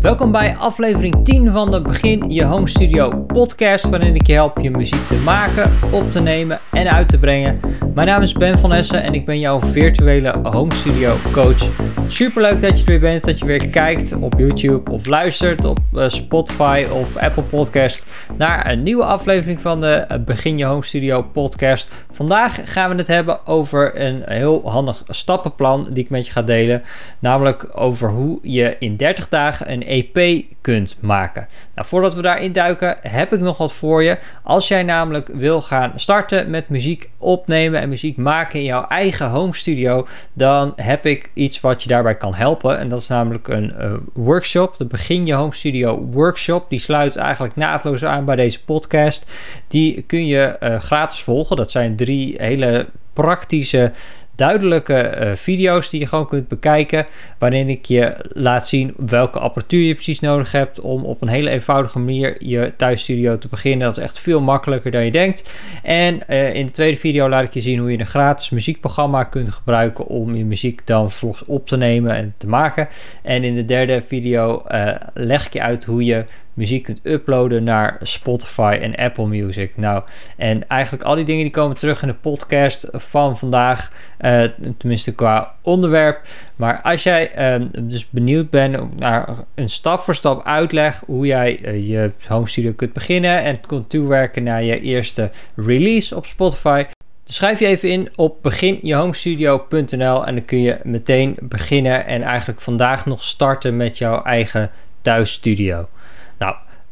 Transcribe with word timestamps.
Welkom 0.00 0.32
bij 0.32 0.56
aflevering 0.56 1.24
10 1.24 1.48
van 1.48 1.70
de 1.70 1.80
Begin 1.80 2.30
Je 2.30 2.44
Home 2.44 2.68
Studio 2.68 3.10
podcast, 3.10 3.88
waarin 3.88 4.14
ik 4.14 4.26
je 4.26 4.32
help 4.32 4.58
je 4.58 4.70
muziek 4.70 5.06
te 5.08 5.22
maken, 5.24 5.72
op 5.92 6.12
te 6.12 6.20
nemen 6.20 6.60
en 6.70 6.92
uit 6.92 7.08
te 7.08 7.18
brengen. 7.18 7.60
Mijn 7.94 8.06
naam 8.06 8.22
is 8.22 8.32
Ben 8.32 8.58
van 8.58 8.72
Essen 8.72 9.02
en 9.02 9.14
ik 9.14 9.26
ben 9.26 9.38
jouw 9.38 9.60
virtuele 9.60 10.38
home 10.42 10.74
studio 10.74 11.14
coach. 11.32 11.70
Super 12.08 12.42
leuk 12.42 12.60
dat 12.60 12.78
je 12.78 12.84
er 12.84 12.90
weer 12.90 13.00
bent, 13.00 13.24
dat 13.24 13.38
je 13.38 13.44
weer 13.44 13.68
kijkt 13.68 14.12
op 14.12 14.34
YouTube 14.38 14.90
of 14.90 15.06
luistert 15.06 15.64
op 15.64 15.78
eh, 15.94 16.08
Spotify 16.08 16.84
of 16.92 17.16
Apple 17.16 17.42
Podcast 17.42 18.06
naar 18.36 18.70
een 18.70 18.82
nieuwe 18.82 19.04
aflevering 19.04 19.60
van 19.60 19.80
de 19.80 20.20
Begin 20.24 20.58
Je 20.58 20.64
Home 20.64 20.84
Studio 20.84 21.22
podcast. 21.22 21.90
Vandaag 22.10 22.72
gaan 22.72 22.90
we 22.90 22.96
het 22.96 23.06
hebben 23.06 23.46
over 23.46 24.00
een 24.00 24.22
heel 24.24 24.70
handig 24.70 25.02
stappenplan 25.08 25.88
die 25.92 26.04
ik 26.04 26.10
met 26.10 26.26
je 26.26 26.32
ga 26.32 26.42
delen, 26.42 26.82
namelijk 27.18 27.70
over 27.74 28.10
hoe 28.10 28.38
je 28.42 28.76
in 28.78 28.96
30 28.96 29.28
dagen 29.28 29.72
een 29.72 29.82
EP 29.90 30.44
kunt 30.60 30.96
maken. 31.00 31.48
Nou, 31.74 31.88
voordat 31.88 32.14
we 32.14 32.22
daarin 32.22 32.52
duiken, 32.52 32.96
heb 33.00 33.32
ik 33.32 33.40
nog 33.40 33.58
wat 33.58 33.72
voor 33.72 34.02
je. 34.02 34.18
Als 34.42 34.68
jij 34.68 34.82
namelijk 34.82 35.28
wil 35.28 35.62
gaan 35.62 35.92
starten 35.94 36.50
met 36.50 36.68
muziek 36.68 37.10
opnemen 37.18 37.80
en 37.80 37.88
muziek 37.88 38.16
maken 38.16 38.58
in 38.58 38.64
jouw 38.64 38.86
eigen 38.86 39.28
home 39.28 39.54
studio, 39.54 40.06
dan 40.32 40.72
heb 40.76 41.06
ik 41.06 41.30
iets 41.34 41.60
wat 41.60 41.82
je 41.82 41.88
daarbij 41.88 42.16
kan 42.16 42.34
helpen. 42.34 42.78
En 42.78 42.88
dat 42.88 43.00
is 43.00 43.08
namelijk 43.08 43.48
een 43.48 43.74
uh, 43.80 43.92
workshop, 44.12 44.74
de 44.78 44.84
Begin 44.84 45.26
Je 45.26 45.34
Home 45.34 45.54
Studio 45.54 46.08
Workshop. 46.10 46.70
Die 46.70 46.78
sluit 46.78 47.16
eigenlijk 47.16 47.56
naadloos 47.56 48.04
aan 48.04 48.24
bij 48.24 48.36
deze 48.36 48.64
podcast. 48.64 49.30
Die 49.68 50.02
kun 50.02 50.26
je 50.26 50.56
uh, 50.60 50.80
gratis 50.80 51.22
volgen. 51.22 51.56
Dat 51.56 51.70
zijn 51.70 51.96
drie 51.96 52.34
hele 52.38 52.86
praktische 53.12 53.92
duidelijke 54.40 55.16
uh, 55.20 55.30
video's 55.34 55.90
die 55.90 56.00
je 56.00 56.06
gewoon 56.06 56.26
kunt 56.26 56.48
bekijken. 56.48 57.06
Waarin 57.38 57.68
ik 57.68 57.84
je 57.84 58.14
laat 58.32 58.68
zien 58.68 58.94
welke 58.96 59.38
apparatuur 59.38 59.86
je 59.86 59.94
precies 59.94 60.20
nodig 60.20 60.52
hebt. 60.52 60.80
Om 60.80 61.04
op 61.04 61.22
een 61.22 61.28
hele 61.28 61.50
eenvoudige 61.50 61.98
manier 61.98 62.36
je 62.44 62.72
thuisstudio 62.76 63.38
te 63.38 63.48
beginnen. 63.48 63.86
Dat 63.86 63.96
is 63.96 64.02
echt 64.02 64.18
veel 64.18 64.40
makkelijker 64.40 64.90
dan 64.90 65.04
je 65.04 65.10
denkt. 65.10 65.50
En 65.82 66.20
uh, 66.28 66.54
in 66.54 66.66
de 66.66 66.72
tweede 66.72 66.96
video 66.96 67.28
laat 67.28 67.44
ik 67.44 67.54
je 67.54 67.60
zien 67.60 67.78
hoe 67.78 67.90
je 67.90 67.98
een 67.98 68.06
gratis 68.06 68.50
muziekprogramma 68.50 69.24
kunt 69.24 69.50
gebruiken. 69.50 70.06
Om 70.06 70.34
je 70.34 70.44
muziek 70.44 70.86
dan 70.86 71.10
vervolgens 71.10 71.44
op 71.44 71.66
te 71.66 71.76
nemen 71.76 72.14
en 72.14 72.34
te 72.36 72.48
maken. 72.48 72.88
En 73.22 73.44
in 73.44 73.54
de 73.54 73.64
derde 73.64 74.02
video 74.02 74.62
uh, 74.68 74.94
leg 75.14 75.46
ik 75.46 75.52
je 75.52 75.62
uit 75.62 75.84
hoe 75.84 76.04
je 76.04 76.24
muziek 76.54 76.82
kunt 76.82 77.00
uploaden 77.02 77.64
naar 77.64 77.98
Spotify 78.02 78.78
en 78.82 78.94
Apple 78.94 79.26
Music. 79.26 79.76
Nou, 79.76 80.02
en 80.36 80.68
eigenlijk 80.68 81.02
al 81.02 81.14
die 81.14 81.24
dingen 81.24 81.42
die 81.42 81.52
komen 81.52 81.78
terug 81.78 82.02
in 82.02 82.08
de 82.08 82.14
podcast 82.14 82.88
van 82.92 83.38
vandaag, 83.38 83.92
uh, 84.20 84.44
tenminste 84.78 85.14
qua 85.14 85.54
onderwerp. 85.62 86.20
Maar 86.56 86.80
als 86.82 87.02
jij 87.02 87.58
uh, 87.58 87.66
dus 87.78 88.08
benieuwd 88.10 88.50
bent 88.50 88.98
naar 88.98 89.28
een 89.54 89.70
stap 89.70 90.00
voor 90.00 90.14
stap 90.14 90.44
uitleg 90.44 91.02
hoe 91.06 91.26
jij 91.26 91.58
uh, 91.62 91.88
je 91.88 92.10
home 92.28 92.48
studio 92.48 92.72
kunt 92.72 92.92
beginnen 92.92 93.42
en 93.42 93.60
kunt 93.60 93.90
toewerken 93.90 94.42
naar 94.42 94.62
je 94.62 94.80
eerste 94.80 95.30
release 95.56 96.16
op 96.16 96.26
Spotify. 96.26 96.84
Schrijf 97.24 97.58
je 97.58 97.66
even 97.66 97.90
in 97.90 98.08
op 98.16 98.42
beginjehomestudio.nl 98.42 100.26
en 100.26 100.34
dan 100.34 100.44
kun 100.44 100.62
je 100.62 100.78
meteen 100.82 101.36
beginnen 101.40 102.06
en 102.06 102.22
eigenlijk 102.22 102.60
vandaag 102.60 103.06
nog 103.06 103.22
starten 103.22 103.76
met 103.76 103.98
jouw 103.98 104.22
eigen 104.22 104.70
thuisstudio. 105.02 105.88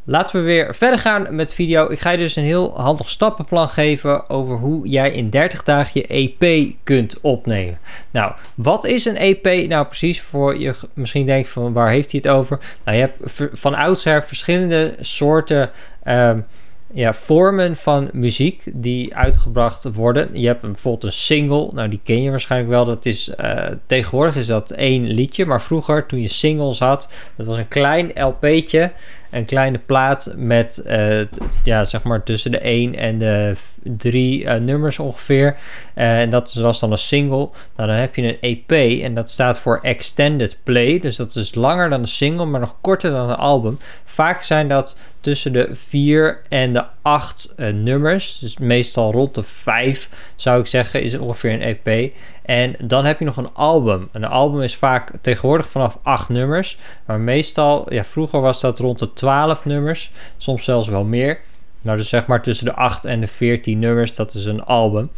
Laten 0.09 0.39
we 0.39 0.45
weer 0.45 0.75
verder 0.75 0.99
gaan 0.99 1.27
met 1.29 1.47
de 1.47 1.53
video. 1.53 1.89
Ik 1.89 1.99
ga 1.99 2.09
je 2.09 2.17
dus 2.17 2.35
een 2.35 2.43
heel 2.43 2.81
handig 2.81 3.09
stappenplan 3.09 3.69
geven 3.69 4.29
over 4.29 4.57
hoe 4.57 4.87
jij 4.87 5.11
in 5.11 5.29
30 5.29 5.63
dagen 5.63 5.91
je 5.93 6.07
EP 6.07 6.73
kunt 6.83 7.21
opnemen. 7.21 7.79
Nou, 8.11 8.33
wat 8.55 8.85
is 8.85 9.05
een 9.05 9.17
EP 9.17 9.67
nou 9.67 9.85
precies 9.85 10.21
voor 10.21 10.59
je 10.59 10.73
misschien 10.93 11.25
denkt 11.25 11.49
van 11.49 11.73
waar 11.73 11.89
heeft 11.89 12.11
hij 12.11 12.21
het 12.23 12.31
over? 12.31 12.59
Nou, 12.83 12.97
je 12.97 13.03
hebt 13.03 13.41
van 13.59 13.75
oudsher 13.75 14.23
verschillende 14.23 14.95
soorten 14.99 15.69
um, 16.07 16.45
ja, 16.93 17.13
vormen 17.13 17.75
van 17.75 18.09
muziek 18.13 18.63
die 18.73 19.15
uitgebracht 19.15 19.83
worden. 19.93 20.29
Je 20.39 20.47
hebt 20.47 20.61
bijvoorbeeld 20.61 21.03
een 21.03 21.11
single, 21.11 21.69
nou 21.73 21.89
die 21.89 22.01
ken 22.03 22.21
je 22.21 22.29
waarschijnlijk 22.29 22.71
wel. 22.71 22.85
Dat 22.85 23.05
is, 23.05 23.31
uh, 23.41 23.63
tegenwoordig 23.85 24.35
is 24.35 24.47
dat 24.47 24.71
één 24.71 25.07
liedje, 25.07 25.45
maar 25.45 25.61
vroeger 25.61 26.05
toen 26.05 26.21
je 26.21 26.27
singles 26.27 26.79
had, 26.79 27.09
dat 27.35 27.45
was 27.45 27.57
een 27.57 27.67
klein 27.67 28.11
LP'tje 28.13 28.91
een 29.29 29.45
kleine 29.45 29.77
plaat 29.77 30.33
met 30.35 30.81
uh, 30.85 31.21
ja, 31.63 31.83
zeg 31.83 32.03
maar 32.03 32.23
tussen 32.23 32.51
de 32.51 32.59
1 32.59 32.95
en 32.95 33.17
de 33.17 33.55
3 33.83 34.43
uh, 34.43 34.55
nummers 34.55 34.99
ongeveer. 34.99 35.57
Uh, 35.95 36.19
en 36.19 36.29
dat 36.29 36.53
was 36.53 36.79
dan 36.79 36.91
een 36.91 36.97
single. 36.97 37.49
Nou, 37.75 37.89
dan 37.89 37.89
heb 37.89 38.15
je 38.15 38.23
een 38.23 38.37
EP 38.41 39.01
en 39.03 39.13
dat 39.13 39.29
staat 39.29 39.59
voor 39.59 39.79
Extended 39.81 40.57
Play. 40.63 40.99
Dus 40.99 41.15
dat 41.15 41.35
is 41.35 41.55
langer 41.55 41.89
dan 41.89 41.99
een 41.99 42.07
single, 42.07 42.45
maar 42.45 42.59
nog 42.59 42.75
korter 42.81 43.11
dan 43.11 43.29
een 43.29 43.35
album. 43.35 43.79
Vaak 44.03 44.41
zijn 44.41 44.67
dat 44.67 44.97
tussen 45.21 45.53
de 45.53 45.69
4 45.71 46.41
en 46.49 46.73
de 46.73 46.83
8 47.01 47.53
nummers. 47.73 48.39
Dus 48.39 48.57
meestal 48.57 49.11
rond 49.11 49.35
de 49.35 49.43
5 49.43 50.09
zou 50.35 50.59
ik 50.59 50.67
zeggen 50.67 51.01
is 51.01 51.17
ongeveer 51.17 51.53
een 51.53 51.77
EP. 51.83 52.13
En 52.49 52.75
dan 52.83 53.05
heb 53.05 53.19
je 53.19 53.25
nog 53.25 53.37
een 53.37 53.53
album. 53.53 54.09
Een 54.11 54.25
album 54.25 54.61
is 54.61 54.75
vaak 54.75 55.11
tegenwoordig 55.21 55.67
vanaf 55.69 55.99
8 56.03 56.29
nummers. 56.29 56.77
Maar 57.05 57.19
meestal, 57.19 57.93
ja, 57.93 58.03
vroeger 58.03 58.41
was 58.41 58.61
dat 58.61 58.79
rond 58.79 58.99
de 58.99 59.13
12 59.13 59.65
nummers. 59.65 60.11
Soms 60.37 60.63
zelfs 60.63 60.87
wel 60.87 61.03
meer. 61.03 61.39
Nou, 61.81 61.97
dus 61.97 62.09
zeg 62.09 62.27
maar 62.27 62.41
tussen 62.41 62.65
de 62.65 62.73
8 62.73 63.05
en 63.05 63.19
de 63.19 63.27
14 63.27 63.79
nummers, 63.79 64.15
dat 64.15 64.33
is 64.33 64.45
een 64.45 64.63
album. 64.63 65.09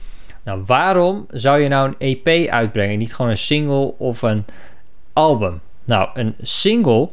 Nou, 0.44 0.64
waarom 0.66 1.25
zou 1.30 1.59
je 1.59 1.68
nou 1.68 1.94
een 1.97 2.24
EP 2.25 2.50
uitbrengen? 2.50 2.97
Niet 2.97 3.16
gewoon 3.16 3.31
een 3.31 3.38
single 3.38 3.94
of 3.97 4.22
een 4.22 4.46
album? 5.14 5.62
Nou, 5.84 6.09
een 6.14 6.36
single 6.41 7.09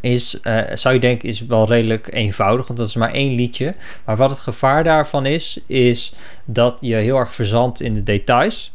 is, 0.00 0.38
uh, 0.42 0.60
zou 0.74 0.94
je 0.94 1.00
denken, 1.00 1.28
is 1.28 1.46
wel 1.46 1.66
redelijk 1.66 2.14
eenvoudig, 2.14 2.66
want 2.66 2.78
dat 2.78 2.88
is 2.88 2.96
maar 2.96 3.12
één 3.12 3.34
liedje. 3.34 3.74
Maar 4.04 4.16
wat 4.16 4.30
het 4.30 4.38
gevaar 4.38 4.84
daarvan 4.84 5.26
is, 5.26 5.60
is 5.66 6.14
dat 6.44 6.78
je 6.80 6.94
heel 6.94 7.16
erg 7.16 7.34
verzandt 7.34 7.80
in 7.80 7.94
de 7.94 8.02
details 8.02 8.72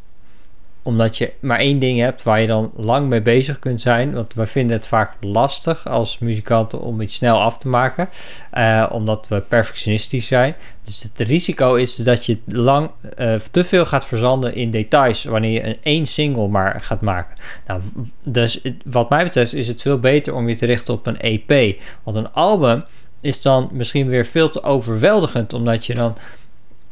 omdat 0.88 1.18
je 1.18 1.34
maar 1.40 1.60
één 1.60 1.80
ding 1.80 2.00
hebt 2.00 2.24
waar 2.24 2.42
je 2.42 2.48
dan 2.48 2.72
lang 2.76 3.08
mee 3.08 3.22
bezig 3.22 3.60
kunt 3.60 3.82
zijn. 3.82 4.14
Want 4.14 4.34
we 4.34 4.48
vinden 4.48 4.78
het 4.78 4.88
vaak 4.88 5.12
lastig 5.22 5.88
als 5.88 6.20
muzikanten 6.20 6.82
om 6.82 7.02
iets 7.02 7.16
snel 7.16 7.40
af 7.40 7.58
te 7.58 7.68
maken. 7.68 8.10
Uh, 8.54 8.90
omdat 8.92 9.28
we 9.28 9.42
perfectionistisch 9.42 10.28
zijn. 10.28 10.56
Dus 10.84 11.04
het 11.04 11.28
risico 11.28 11.76
is 11.76 11.96
dat 11.96 12.26
je 12.26 12.38
lang 12.46 12.90
uh, 13.20 13.36
te 13.36 13.64
veel 13.64 13.86
gaat 13.86 14.06
verzanden 14.06 14.56
in 14.56 14.72
details. 14.72 15.24
Wanneer 15.24 15.52
je 15.52 15.66
een 15.66 15.78
één 15.84 16.06
single 16.06 16.48
maar 16.48 16.82
gaat 16.82 17.02
maken. 17.02 17.36
Nou, 17.68 17.82
dus 18.24 18.62
wat 18.86 19.10
mij 19.10 19.24
betreft 19.24 19.54
is 19.54 19.68
het 19.68 19.82
veel 19.82 20.00
beter 20.00 20.34
om 20.34 20.50
je 20.50 20.56
te 20.56 20.66
richten 20.66 20.94
op 20.94 21.08
een 21.08 21.20
EP. 21.20 21.82
Want 22.04 22.18
een 22.18 22.32
album 22.32 22.84
is 23.22 23.42
dan 23.42 23.70
misschien 23.72 24.08
weer 24.08 24.26
veel 24.26 24.50
te 24.50 24.64
overweldigend. 24.64 25.54
Omdat 25.54 25.86
je 25.86 25.96
dan 25.96 26.16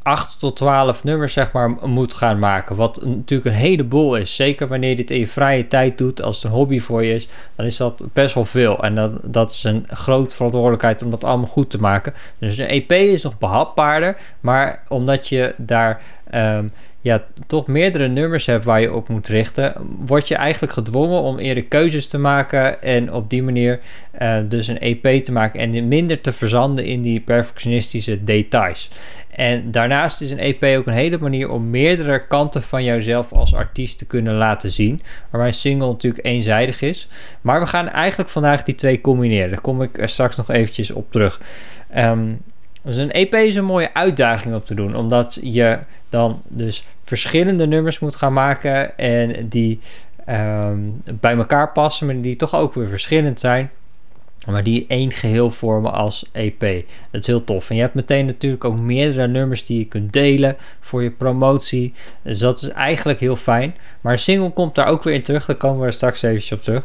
8 0.06 0.40
tot 0.40 0.56
12 0.56 1.04
nummers 1.04 1.34
zeg 1.34 1.52
maar 1.52 1.70
moet 1.70 2.14
gaan 2.14 2.40
maken. 2.40 2.76
Wat 2.76 3.06
natuurlijk 3.06 3.50
een 3.50 3.62
heleboel 3.62 4.16
is. 4.16 4.36
Zeker 4.36 4.68
wanneer 4.68 4.90
je 4.90 4.96
dit 4.96 5.12
in 5.12 5.20
je 5.20 5.28
vrije 5.28 5.68
tijd 5.68 5.98
doet, 5.98 6.22
als 6.22 6.36
het 6.36 6.46
een 6.46 6.58
hobby 6.58 6.80
voor 6.80 7.04
je 7.04 7.14
is, 7.14 7.28
dan 7.56 7.66
is 7.66 7.78
dat 7.78 8.04
best 8.14 8.36
wel 8.36 8.46
veel. 8.46 8.84
En 8.84 8.96
dat, 8.96 9.12
dat 9.24 9.52
is 9.52 9.64
een 9.64 9.86
grote 9.88 10.36
verantwoordelijkheid 10.36 11.04
om 11.04 11.10
dat 11.10 11.24
allemaal 11.24 11.48
goed 11.48 11.70
te 11.70 11.78
maken. 11.78 12.14
Dus 12.38 12.58
een 12.58 12.68
EP 12.68 12.92
is 12.92 13.24
nog 13.24 13.38
behapbaarder, 13.38 14.18
maar 14.40 14.84
omdat 14.88 15.28
je 15.28 15.54
daar 15.58 16.02
um, 16.36 16.72
ja, 17.06 17.24
toch 17.48 17.68
meerdere 17.68 18.08
nummers 18.08 18.46
hebt 18.46 18.66
waar 18.66 18.82
je 18.82 18.94
op 18.94 19.10
moet 19.10 19.28
richten, 19.28 19.74
word 20.00 20.28
je 20.28 20.36
eigenlijk 20.36 20.74
gedwongen 20.74 21.22
om 21.22 21.40
eerder 21.40 21.64
keuzes 21.64 22.08
te 22.08 22.18
maken 22.18 22.82
en 22.82 23.14
op 23.14 23.30
die 23.30 23.44
manier 23.44 23.80
uh, 24.22 24.38
dus 24.50 24.68
een 24.68 24.80
EP 24.80 25.24
te 25.24 25.32
maken 25.32 25.60
en 25.60 25.88
minder 25.88 26.22
te 26.22 26.32
verzanden 26.32 26.86
in 26.86 27.02
die 27.02 27.20
perfectionistische 27.20 28.24
details. 28.24 28.92
En 29.30 29.72
daarnaast 29.72 30.22
is 30.22 30.32
een 30.32 30.40
EP 30.40 30.64
ook 30.64 30.88
een 30.88 30.94
hele 30.94 31.18
manier 31.18 31.50
om 31.50 31.70
meerdere 31.70 32.28
kanten 32.28 32.64
van 32.64 32.84
jouzelf 32.84 33.32
als 33.32 33.56
artiest 33.56 33.98
te 33.98 34.06
kunnen 34.06 34.34
laten 34.34 34.70
zien. 34.70 35.02
Waarbij 35.30 35.50
een 35.50 35.56
single 35.56 35.88
natuurlijk 35.88 36.26
eenzijdig 36.26 36.82
is. 36.82 37.08
Maar 37.42 37.60
we 37.60 37.68
gaan 37.68 37.90
eigenlijk 37.90 38.30
vandaag 38.30 38.64
die 38.64 38.76
twee 38.76 39.02
combineren. 39.02 39.50
Daar 39.50 39.62
kom 39.62 39.82
ik 39.82 39.98
er 39.98 40.10
straks 40.10 40.36
nog 40.36 40.50
eventjes 40.50 40.92
op 40.92 41.12
terug. 41.12 41.42
Um, 41.98 42.40
dus 42.86 42.98
een 42.98 43.12
EP 43.12 43.34
is 43.34 43.56
een 43.56 43.66
mooie 43.66 43.94
uitdaging 43.94 44.56
om 44.56 44.64
te 44.64 44.76
doen. 44.76 44.96
Omdat 44.96 45.40
je 45.42 45.80
dan 46.10 46.42
dus 46.48 46.86
verschillende 47.04 47.68
nummers 47.68 48.00
moet 48.00 48.16
gaan 48.16 48.34
maken. 48.34 48.98
En 48.98 49.50
die 49.50 49.80
um, 50.30 51.02
bij 51.14 51.36
elkaar 51.36 51.72
passen. 51.72 52.06
Maar 52.06 52.22
die 52.22 52.36
toch 52.36 52.56
ook 52.56 52.74
weer 52.74 52.88
verschillend 52.88 53.40
zijn. 53.40 53.70
Maar 54.48 54.64
die 54.64 54.86
één 54.88 55.12
geheel 55.12 55.52
vormen 55.52 55.94
als 55.94 56.30
EP. 56.32 56.60
Dat 57.12 57.22
is 57.22 57.28
heel 57.28 57.44
tof. 57.44 57.70
En 57.70 57.76
je 57.76 57.82
hebt 57.82 57.94
meteen 57.94 58.26
natuurlijk 58.26 58.64
ook 58.64 58.80
meerdere 58.80 59.28
nummers 59.28 59.66
die 59.66 59.78
je 59.78 59.86
kunt 59.86 60.14
delen 60.14 60.56
voor 60.80 61.04
je 61.04 61.12
promotie. 61.12 61.94
Dus 62.22 62.40
dat 62.40 62.62
is 62.62 62.70
eigenlijk 62.70 63.20
heel 63.20 63.36
fijn. 63.36 63.76
Maar 64.02 64.12
een 64.12 64.20
single 64.20 64.52
komt 64.52 64.76
daar 64.76 64.88
ook 64.88 65.04
weer 65.04 65.14
in 65.14 65.24
terug. 65.24 65.46
Daar 65.46 65.56
komen 65.56 65.86
we 65.86 65.92
straks 65.92 66.22
even 66.22 66.58
op 66.58 66.64
terug. 66.64 66.84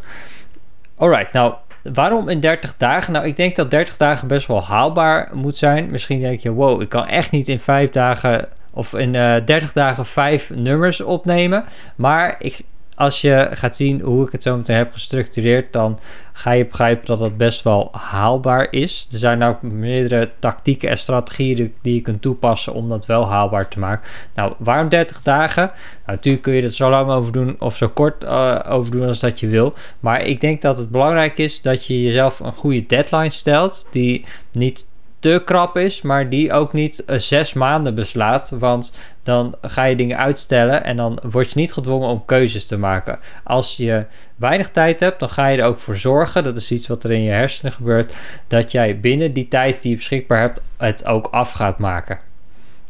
Alright, 0.96 1.32
nou 1.32 1.54
waarom 1.82 2.28
in 2.28 2.40
30 2.40 2.76
dagen? 2.76 3.12
Nou, 3.12 3.26
ik 3.26 3.36
denk 3.36 3.56
dat 3.56 3.70
30 3.70 3.96
dagen 3.96 4.28
best 4.28 4.46
wel 4.46 4.62
haalbaar 4.64 5.30
moet 5.32 5.56
zijn. 5.56 5.90
Misschien 5.90 6.20
denk 6.20 6.40
je, 6.40 6.52
wow, 6.52 6.82
ik 6.82 6.88
kan 6.88 7.06
echt 7.06 7.30
niet 7.30 7.48
in 7.48 7.60
5 7.60 7.90
dagen 7.90 8.48
of 8.70 8.94
in 8.94 9.14
uh, 9.14 9.36
eh, 9.36 9.46
30 9.46 9.72
dagen 9.72 10.06
5 10.06 10.50
nummers 10.54 11.00
opnemen. 11.00 11.64
Maar 11.96 12.36
ik 12.38 12.60
als 13.00 13.20
je 13.20 13.48
gaat 13.52 13.76
zien 13.76 14.00
hoe 14.00 14.26
ik 14.26 14.32
het 14.32 14.42
zo 14.42 14.56
meteen 14.56 14.76
heb 14.76 14.92
gestructureerd, 14.92 15.72
dan 15.72 15.98
ga 16.32 16.50
je 16.50 16.66
begrijpen 16.66 17.06
dat 17.06 17.20
het 17.20 17.36
best 17.36 17.62
wel 17.62 17.88
haalbaar 17.92 18.66
is. 18.70 19.08
Er 19.12 19.18
zijn 19.18 19.42
ook 19.42 19.62
meerdere 19.62 20.30
tactieken 20.38 20.88
en 20.88 20.98
strategieën 20.98 21.74
die 21.82 21.94
je 21.94 22.00
kunt 22.00 22.22
toepassen 22.22 22.74
om 22.74 22.88
dat 22.88 23.06
wel 23.06 23.28
haalbaar 23.28 23.68
te 23.68 23.78
maken. 23.78 24.10
Nou, 24.34 24.54
waarom 24.58 24.88
30 24.88 25.22
dagen? 25.22 25.66
Nou, 25.66 25.76
natuurlijk 26.04 26.44
kun 26.44 26.54
je 26.54 26.62
er 26.62 26.72
zo 26.72 26.90
lang 26.90 27.10
over 27.10 27.32
doen 27.32 27.56
of 27.58 27.76
zo 27.76 27.88
kort 27.88 28.24
uh, 28.24 28.60
over 28.68 28.92
doen 28.92 29.06
als 29.06 29.20
dat 29.20 29.40
je 29.40 29.48
wil. 29.48 29.74
Maar 30.00 30.22
ik 30.22 30.40
denk 30.40 30.62
dat 30.62 30.76
het 30.76 30.90
belangrijk 30.90 31.38
is 31.38 31.62
dat 31.62 31.86
je 31.86 32.02
jezelf 32.02 32.40
een 32.40 32.52
goede 32.52 32.86
deadline 32.86 33.30
stelt, 33.30 33.86
die 33.90 34.24
niet 34.52 34.86
te 35.20 35.42
krap 35.44 35.76
is, 35.76 36.02
maar 36.02 36.28
die 36.28 36.52
ook 36.52 36.72
niet 36.72 37.02
uh, 37.06 37.18
zes 37.18 37.52
maanden 37.52 37.94
beslaat. 37.94 38.50
Want 38.50 38.92
dan 39.22 39.54
ga 39.62 39.84
je 39.84 39.96
dingen 39.96 40.18
uitstellen 40.18 40.84
en 40.84 40.96
dan 40.96 41.18
word 41.30 41.50
je 41.50 41.58
niet 41.58 41.72
gedwongen 41.72 42.08
om 42.08 42.24
keuzes 42.24 42.66
te 42.66 42.78
maken. 42.78 43.18
Als 43.44 43.76
je 43.76 44.04
weinig 44.36 44.70
tijd 44.70 45.00
hebt, 45.00 45.20
dan 45.20 45.30
ga 45.30 45.46
je 45.46 45.58
er 45.58 45.66
ook 45.66 45.78
voor 45.78 45.96
zorgen. 45.96 46.44
Dat 46.44 46.56
is 46.56 46.70
iets 46.70 46.86
wat 46.86 47.04
er 47.04 47.10
in 47.10 47.22
je 47.22 47.30
hersenen 47.30 47.72
gebeurt. 47.72 48.14
Dat 48.46 48.72
jij 48.72 49.00
binnen 49.00 49.32
die 49.32 49.48
tijd 49.48 49.82
die 49.82 49.90
je 49.90 49.96
beschikbaar 49.96 50.40
hebt, 50.40 50.60
het 50.76 51.06
ook 51.06 51.26
af 51.30 51.52
gaat 51.52 51.78
maken. 51.78 52.29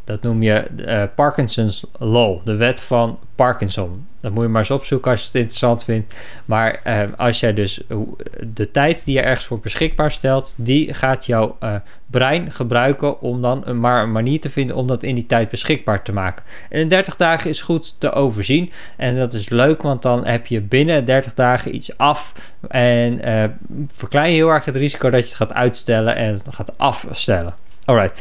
Dat 0.05 0.23
noem 0.23 0.43
je 0.43 0.67
uh, 0.77 1.03
Parkinson's 1.15 1.87
Law, 1.99 2.45
de 2.45 2.57
wet 2.57 2.81
van 2.81 3.19
Parkinson. 3.35 4.07
Dat 4.21 4.33
moet 4.33 4.43
je 4.43 4.49
maar 4.49 4.61
eens 4.61 4.71
opzoeken 4.71 5.11
als 5.11 5.21
je 5.21 5.27
het 5.27 5.35
interessant 5.35 5.85
vindt. 5.85 6.15
Maar 6.45 6.81
uh, 6.87 7.03
als 7.17 7.41
jij 7.41 7.55
dus 7.55 7.81
de 8.55 8.71
tijd 8.71 9.05
die 9.05 9.15
je 9.15 9.21
ergens 9.21 9.47
voor 9.47 9.59
beschikbaar 9.59 10.11
stelt, 10.11 10.55
die 10.57 10.95
gaat 10.95 11.27
jouw 11.27 11.57
uh, 11.63 11.75
brein 12.07 12.51
gebruiken 12.51 13.21
om 13.21 13.43
dan 13.43 13.63
een, 13.65 13.81
maar 13.81 14.03
een 14.03 14.13
manier 14.13 14.41
te 14.41 14.51
vinden 14.51 14.77
om 14.77 14.87
dat 14.87 15.03
in 15.03 15.15
die 15.15 15.27
tijd 15.27 15.51
beschikbaar 15.51 16.03
te 16.03 16.13
maken. 16.13 16.45
En 16.71 16.81
in 16.81 16.89
30 16.89 17.17
dagen 17.17 17.51
is 17.51 17.63
goed 17.63 17.95
te 17.99 18.13
overzien. 18.13 18.73
En 18.97 19.17
dat 19.17 19.35
is 19.35 19.49
leuk, 19.49 19.83
want 19.83 20.03
dan 20.03 20.27
heb 20.27 20.47
je 20.47 20.61
binnen 20.61 21.05
30 21.05 21.35
dagen 21.35 21.75
iets 21.75 21.99
af. 21.99 22.53
En 22.69 23.21
verklein 23.91 24.31
je 24.31 24.37
heel 24.37 24.49
erg 24.49 24.65
het 24.65 24.77
risico 24.77 25.11
dat 25.11 25.21
je 25.21 25.27
het 25.27 25.37
gaat 25.37 25.53
uitstellen 25.53 26.17
en 26.17 26.41
gaat 26.51 26.79
afstellen. 26.79 27.55
Alright. 27.85 28.21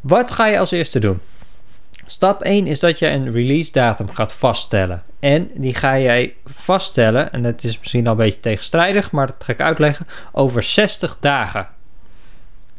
Wat 0.00 0.30
ga 0.30 0.46
je 0.46 0.58
als 0.58 0.70
eerste 0.70 0.98
doen? 0.98 1.20
Stap 2.06 2.42
1 2.42 2.66
is 2.66 2.80
dat 2.80 2.98
je 2.98 3.08
een 3.08 3.30
release 3.30 3.72
datum 3.72 4.10
gaat 4.10 4.32
vaststellen. 4.32 5.02
En 5.20 5.50
die 5.54 5.74
ga 5.74 5.98
jij 5.98 6.34
vaststellen, 6.44 7.32
en 7.32 7.42
dat 7.42 7.64
is 7.64 7.78
misschien 7.78 8.06
al 8.06 8.12
een 8.12 8.18
beetje 8.18 8.40
tegenstrijdig, 8.40 9.10
maar 9.10 9.26
dat 9.26 9.36
ga 9.38 9.52
ik 9.52 9.60
uitleggen, 9.60 10.06
over 10.32 10.62
60 10.62 11.16
dagen. 11.20 11.68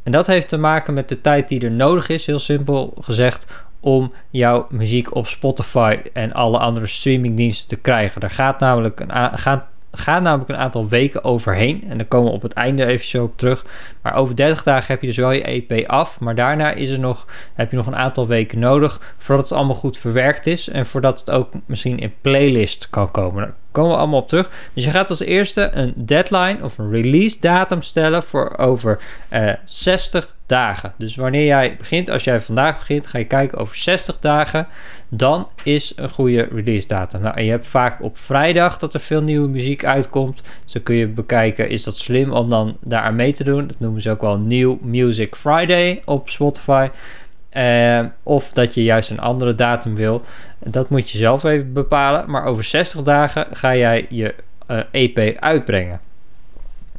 En 0.03 0.11
dat 0.11 0.27
heeft 0.27 0.47
te 0.47 0.57
maken 0.57 0.93
met 0.93 1.09
de 1.09 1.21
tijd 1.21 1.49
die 1.49 1.61
er 1.61 1.71
nodig 1.71 2.09
is, 2.09 2.25
heel 2.25 2.39
simpel 2.39 2.93
gezegd, 2.99 3.45
om 3.79 4.13
jouw 4.29 4.67
muziek 4.69 5.15
op 5.15 5.27
Spotify 5.27 5.99
en 6.13 6.33
alle 6.33 6.57
andere 6.57 6.87
streamingdiensten 6.87 7.67
te 7.67 7.75
krijgen. 7.75 8.21
Er 8.21 8.29
gaat 8.29 8.59
namelijk 8.59 8.99
een, 8.99 9.37
gaat 9.37 9.65
gaat 9.91 10.21
namelijk 10.21 10.49
een 10.49 10.57
aantal 10.57 10.87
weken 10.87 11.23
overheen. 11.23 11.83
En 11.89 11.97
dan 11.97 12.07
komen 12.07 12.29
we 12.29 12.35
op 12.35 12.41
het 12.41 12.53
einde 12.53 12.85
even 12.85 13.23
op 13.23 13.37
terug. 13.37 13.65
Maar 14.01 14.15
over 14.15 14.35
30 14.35 14.63
dagen 14.63 14.87
heb 14.87 15.01
je 15.01 15.07
dus 15.07 15.17
wel 15.17 15.31
je 15.31 15.43
EP 15.43 15.87
af. 15.87 16.19
Maar 16.19 16.35
daarna 16.35 16.71
is 16.71 16.89
er 16.89 16.99
nog, 16.99 17.25
heb 17.53 17.71
je 17.71 17.77
nog 17.77 17.87
een 17.87 17.95
aantal 17.95 18.27
weken 18.27 18.59
nodig. 18.59 19.13
Voordat 19.17 19.49
het 19.49 19.57
allemaal 19.57 19.75
goed 19.75 19.97
verwerkt 19.97 20.47
is. 20.47 20.69
En 20.69 20.85
voordat 20.85 21.19
het 21.19 21.31
ook 21.31 21.51
misschien 21.65 21.99
in 21.99 22.13
playlist 22.21 22.89
kan 22.89 23.11
komen. 23.11 23.53
Komen 23.71 23.91
we 23.91 23.97
allemaal 23.97 24.19
op 24.19 24.27
terug. 24.29 24.49
Dus 24.73 24.83
je 24.83 24.91
gaat 24.91 25.09
als 25.09 25.19
eerste 25.19 25.69
een 25.73 25.93
deadline 25.95 26.57
of 26.61 26.77
een 26.77 26.91
release 26.91 27.37
datum 27.39 27.81
stellen 27.81 28.23
voor 28.23 28.57
over 28.57 28.99
uh, 29.33 29.53
60 29.63 30.35
dagen. 30.45 30.93
Dus 30.97 31.15
wanneer 31.15 31.45
jij 31.45 31.75
begint, 31.77 32.09
als 32.09 32.23
jij 32.23 32.41
vandaag 32.41 32.77
begint, 32.77 33.07
ga 33.07 33.17
je 33.17 33.25
kijken 33.25 33.57
over 33.57 33.75
60 33.75 34.19
dagen. 34.19 34.67
Dan 35.09 35.47
is 35.63 35.93
een 35.95 36.09
goede 36.09 36.47
release 36.51 36.87
datum. 36.87 37.21
Nou, 37.21 37.41
je 37.41 37.49
hebt 37.49 37.67
vaak 37.67 38.01
op 38.03 38.17
vrijdag 38.17 38.77
dat 38.77 38.93
er 38.93 38.99
veel 38.99 39.21
nieuwe 39.21 39.47
muziek 39.47 39.85
uitkomt. 39.85 40.41
Dus 40.63 40.73
dan 40.73 40.83
kun 40.83 40.95
je 40.95 41.07
bekijken, 41.07 41.69
is 41.69 41.83
dat 41.83 41.97
slim 41.97 42.31
om 42.31 42.49
dan 42.49 42.77
daar 42.81 43.01
aan 43.01 43.15
mee 43.15 43.33
te 43.33 43.43
doen? 43.43 43.67
Dat 43.67 43.79
noemen 43.79 44.01
ze 44.01 44.11
ook 44.11 44.21
wel 44.21 44.37
New 44.37 44.75
Music 44.81 45.35
Friday 45.35 46.01
op 46.05 46.29
Spotify. 46.29 46.87
Uh, 47.53 48.05
of 48.23 48.51
dat 48.51 48.73
je 48.73 48.83
juist 48.83 49.09
een 49.09 49.19
andere 49.19 49.55
datum 49.55 49.95
wil. 49.95 50.21
Dat 50.59 50.89
moet 50.89 51.09
je 51.09 51.17
zelf 51.17 51.43
even 51.43 51.73
bepalen. 51.73 52.31
Maar 52.31 52.45
over 52.45 52.63
60 52.63 53.03
dagen 53.03 53.47
ga 53.51 53.75
jij 53.75 54.05
je 54.09 54.35
EP 54.91 55.37
uitbrengen. 55.39 55.99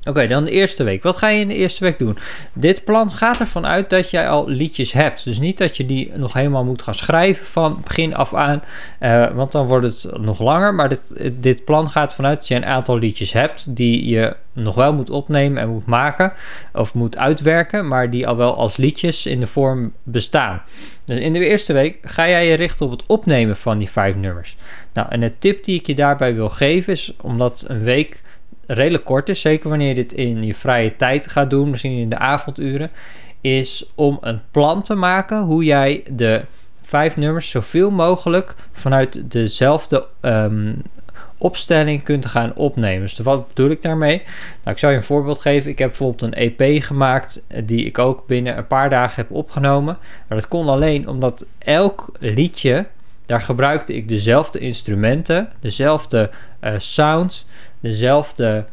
Oké, 0.04 0.26
dan 0.26 0.44
de 0.44 0.50
eerste 0.50 0.84
week. 0.84 1.02
Wat 1.02 1.16
ga 1.16 1.28
je 1.28 1.40
in 1.40 1.48
de 1.48 1.54
eerste 1.54 1.84
week 1.84 1.98
doen? 1.98 2.18
Dit 2.52 2.84
plan 2.84 3.12
gaat 3.12 3.40
ervan 3.40 3.66
uit 3.66 3.90
dat 3.90 4.10
jij 4.10 4.28
al 4.28 4.48
liedjes 4.48 4.92
hebt. 4.92 5.24
Dus 5.24 5.38
niet 5.38 5.58
dat 5.58 5.76
je 5.76 5.86
die 5.86 6.12
nog 6.16 6.32
helemaal 6.32 6.64
moet 6.64 6.82
gaan 6.82 6.94
schrijven 6.94 7.46
van 7.46 7.80
begin 7.84 8.14
af 8.14 8.34
aan. 8.34 8.62
Uh, 9.00 9.30
want 9.30 9.52
dan 9.52 9.66
wordt 9.66 9.86
het 9.86 10.20
nog 10.20 10.38
langer. 10.38 10.74
Maar 10.74 10.88
dit, 10.88 11.32
dit 11.32 11.64
plan 11.64 11.90
gaat 11.90 12.14
vanuit 12.14 12.38
dat 12.38 12.48
je 12.48 12.54
een 12.54 12.64
aantal 12.64 12.98
liedjes 12.98 13.32
hebt. 13.32 13.64
Die 13.68 14.06
je 14.06 14.36
nog 14.52 14.74
wel 14.74 14.94
moet 14.94 15.10
opnemen 15.10 15.62
en 15.62 15.68
moet 15.68 15.86
maken. 15.86 16.32
Of 16.72 16.94
moet 16.94 17.16
uitwerken. 17.16 17.88
Maar 17.88 18.10
die 18.10 18.26
al 18.26 18.36
wel 18.36 18.56
als 18.56 18.76
liedjes 18.76 19.26
in 19.26 19.40
de 19.40 19.46
vorm 19.46 19.92
bestaan. 20.02 20.62
Dus 21.04 21.18
in 21.18 21.32
de 21.32 21.46
eerste 21.46 21.72
week 21.72 21.98
ga 22.02 22.28
jij 22.28 22.46
je 22.46 22.54
richten 22.54 22.86
op 22.86 22.92
het 22.92 23.04
opnemen 23.06 23.56
van 23.56 23.78
die 23.78 23.90
vijf 23.90 24.16
nummers. 24.16 24.56
Nou, 24.92 25.08
en 25.10 25.20
de 25.20 25.38
tip 25.38 25.64
die 25.64 25.78
ik 25.78 25.86
je 25.86 25.94
daarbij 25.94 26.34
wil 26.34 26.48
geven 26.48 26.92
is 26.92 27.14
omdat 27.20 27.64
een 27.66 27.82
week 27.82 28.22
redelijk 28.72 29.04
kort 29.04 29.28
is, 29.28 29.40
zeker 29.40 29.68
wanneer 29.68 29.88
je 29.88 29.94
dit 29.94 30.12
in 30.12 30.42
je 30.42 30.54
vrije 30.54 30.96
tijd 30.96 31.30
gaat 31.30 31.50
doen, 31.50 31.70
misschien 31.70 31.98
in 31.98 32.08
de 32.08 32.18
avonduren, 32.18 32.90
is 33.40 33.90
om 33.94 34.18
een 34.20 34.40
plan 34.50 34.82
te 34.82 34.94
maken 34.94 35.40
hoe 35.40 35.64
jij 35.64 36.02
de 36.10 36.40
vijf 36.82 37.16
nummers 37.16 37.50
zoveel 37.50 37.90
mogelijk 37.90 38.54
vanuit 38.72 39.30
dezelfde 39.30 40.06
um, 40.20 40.82
opstelling 41.38 42.02
kunt 42.02 42.26
gaan 42.26 42.54
opnemen. 42.54 43.00
Dus 43.00 43.18
wat 43.18 43.48
bedoel 43.48 43.70
ik 43.70 43.82
daarmee? 43.82 44.16
Nou, 44.62 44.70
ik 44.70 44.78
zal 44.78 44.90
je 44.90 44.96
een 44.96 45.02
voorbeeld 45.02 45.38
geven. 45.38 45.70
Ik 45.70 45.78
heb 45.78 45.88
bijvoorbeeld 45.88 46.22
een 46.22 46.56
EP 46.58 46.82
gemaakt 46.82 47.44
eh, 47.48 47.62
die 47.66 47.84
ik 47.84 47.98
ook 47.98 48.26
binnen 48.26 48.56
een 48.56 48.66
paar 48.66 48.90
dagen 48.90 49.22
heb 49.22 49.30
opgenomen. 49.30 49.98
Maar 50.28 50.38
dat 50.38 50.48
kon 50.48 50.68
alleen 50.68 51.08
omdat 51.08 51.44
elk 51.58 52.12
liedje, 52.18 52.86
daar 53.30 53.40
gebruikte 53.40 53.94
ik 53.94 54.08
dezelfde 54.08 54.58
instrumenten, 54.58 55.48
dezelfde 55.60 56.30
uh, 56.64 56.72
sounds, 56.76 57.46
dezelfde 57.80 58.64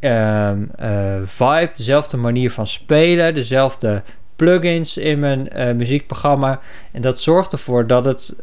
um, 0.00 0.70
uh, 0.80 1.16
vibe, 1.24 1.70
dezelfde 1.76 2.16
manier 2.16 2.50
van 2.50 2.66
spelen, 2.66 3.34
dezelfde 3.34 4.02
plugins 4.40 4.96
in 4.96 5.18
mijn 5.18 5.48
uh, 5.56 5.72
muziekprogramma. 5.72 6.60
En 6.92 7.00
dat 7.00 7.20
zorgt 7.20 7.52
ervoor 7.52 7.86
dat 7.86 8.04
het 8.04 8.36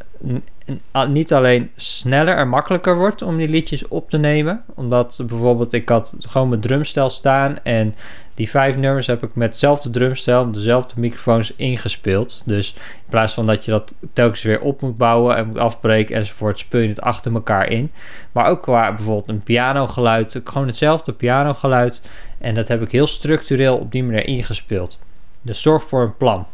niet 1.07 1.33
alleen 1.33 1.69
sneller 1.75 2.35
en 2.35 2.49
makkelijker 2.49 2.97
wordt 2.97 3.21
om 3.21 3.37
die 3.37 3.49
liedjes 3.49 3.87
op 3.87 4.09
te 4.09 4.17
nemen. 4.17 4.63
Omdat 4.75 5.23
bijvoorbeeld 5.27 5.73
ik 5.73 5.89
had 5.89 6.15
gewoon 6.19 6.49
mijn 6.49 6.61
drumstel 6.61 7.09
staan 7.09 7.59
en 7.63 7.95
die 8.35 8.49
vijf 8.49 8.77
nummers 8.77 9.07
heb 9.07 9.23
ik 9.23 9.35
met 9.35 9.49
hetzelfde 9.49 9.89
drumstel, 9.89 10.51
dezelfde 10.51 10.99
microfoons 10.99 11.53
ingespeeld. 11.55 12.43
Dus 12.45 12.73
in 12.73 13.09
plaats 13.09 13.33
van 13.33 13.45
dat 13.45 13.65
je 13.65 13.71
dat 13.71 13.93
telkens 14.13 14.43
weer 14.43 14.61
op 14.61 14.81
moet 14.81 14.97
bouwen 14.97 15.35
en 15.35 15.47
moet 15.47 15.57
afbreken 15.57 16.15
enzovoort, 16.15 16.59
speel 16.59 16.81
je 16.81 16.87
het 16.87 17.01
achter 17.01 17.33
elkaar 17.33 17.69
in. 17.69 17.91
Maar 18.31 18.45
ook 18.45 18.61
qua 18.61 18.93
bijvoorbeeld 18.93 19.29
een 19.29 19.43
pianogeluid, 19.43 20.41
gewoon 20.43 20.67
hetzelfde 20.67 21.13
pianogeluid. 21.13 22.01
En 22.37 22.53
dat 22.53 22.67
heb 22.67 22.81
ik 22.81 22.91
heel 22.91 23.07
structureel 23.07 23.77
op 23.77 23.91
die 23.91 24.03
manier 24.03 24.27
ingespeeld. 24.27 24.97
Dus 25.47 25.61
zorg 25.61 25.83
voor 25.83 26.01
een 26.01 26.17
plan. 26.17 26.47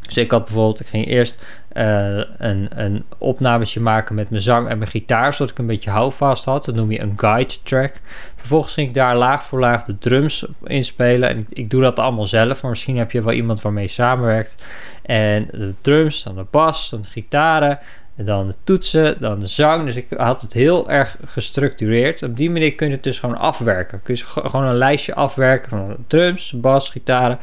Dus 0.00 0.16
ik 0.16 0.30
had 0.30 0.44
bijvoorbeeld, 0.44 0.80
ik 0.80 0.86
ging 0.86 1.06
eerst 1.06 1.44
uh, 1.72 2.22
een, 2.36 2.68
een 2.70 3.04
opnametje 3.18 3.80
maken 3.80 4.14
met 4.14 4.30
mijn 4.30 4.42
zang 4.42 4.68
en 4.68 4.78
mijn 4.78 4.90
gitaar, 4.90 5.32
zodat 5.32 5.52
ik 5.52 5.58
een 5.58 5.66
beetje 5.66 5.90
houvast 5.90 6.44
had. 6.44 6.64
Dat 6.64 6.74
noem 6.74 6.92
je 6.92 7.00
een 7.00 7.12
guide 7.16 7.54
track. 7.62 7.92
Vervolgens 8.36 8.74
ging 8.74 8.88
ik 8.88 8.94
daar 8.94 9.16
laag 9.16 9.44
voor 9.44 9.60
laag 9.60 9.84
de 9.84 9.98
drums 9.98 10.46
inspelen. 10.64 11.28
En 11.28 11.38
ik, 11.38 11.46
ik 11.48 11.70
doe 11.70 11.82
dat 11.82 11.98
allemaal 11.98 12.26
zelf, 12.26 12.62
maar 12.62 12.70
misschien 12.70 12.96
heb 12.96 13.10
je 13.10 13.22
wel 13.22 13.32
iemand 13.32 13.60
waarmee 13.60 13.84
je 13.84 13.90
samenwerkt. 13.90 14.54
En 15.02 15.48
de 15.50 15.72
drums, 15.80 16.22
dan 16.22 16.34
de 16.34 16.46
bas, 16.50 16.90
dan 16.90 17.00
de 17.00 17.08
gitaren, 17.08 17.78
en 18.16 18.24
dan 18.24 18.46
de 18.46 18.54
toetsen, 18.64 19.16
dan 19.20 19.40
de 19.40 19.46
zang. 19.46 19.84
Dus 19.84 19.96
ik 19.96 20.06
had 20.16 20.40
het 20.40 20.52
heel 20.52 20.90
erg 20.90 21.16
gestructureerd. 21.24 22.22
Op 22.22 22.36
die 22.36 22.50
manier 22.50 22.74
kun 22.74 22.86
je 22.86 22.94
het 22.94 23.02
dus 23.02 23.18
gewoon 23.18 23.38
afwerken. 23.38 24.00
Kun 24.02 24.14
je 24.14 24.24
gewoon 24.24 24.66
een 24.66 24.76
lijstje 24.76 25.14
afwerken 25.14 25.70
van 25.70 25.96
drums, 26.06 26.52
bas, 26.52 26.90
gitaren. 26.90 27.38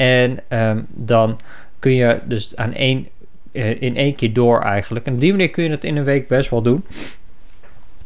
En 0.00 0.40
um, 0.48 0.86
dan 0.88 1.40
kun 1.78 1.92
je 1.92 2.20
dus 2.24 2.56
aan 2.56 2.74
één, 2.74 3.08
uh, 3.52 3.82
in 3.82 3.96
één 3.96 4.14
keer 4.14 4.32
door 4.32 4.62
eigenlijk. 4.62 5.06
En 5.06 5.12
op 5.14 5.20
die 5.20 5.30
manier 5.30 5.50
kun 5.50 5.64
je 5.64 5.70
het 5.70 5.84
in 5.84 5.96
een 5.96 6.04
week 6.04 6.28
best 6.28 6.50
wel 6.50 6.62
doen. 6.62 6.84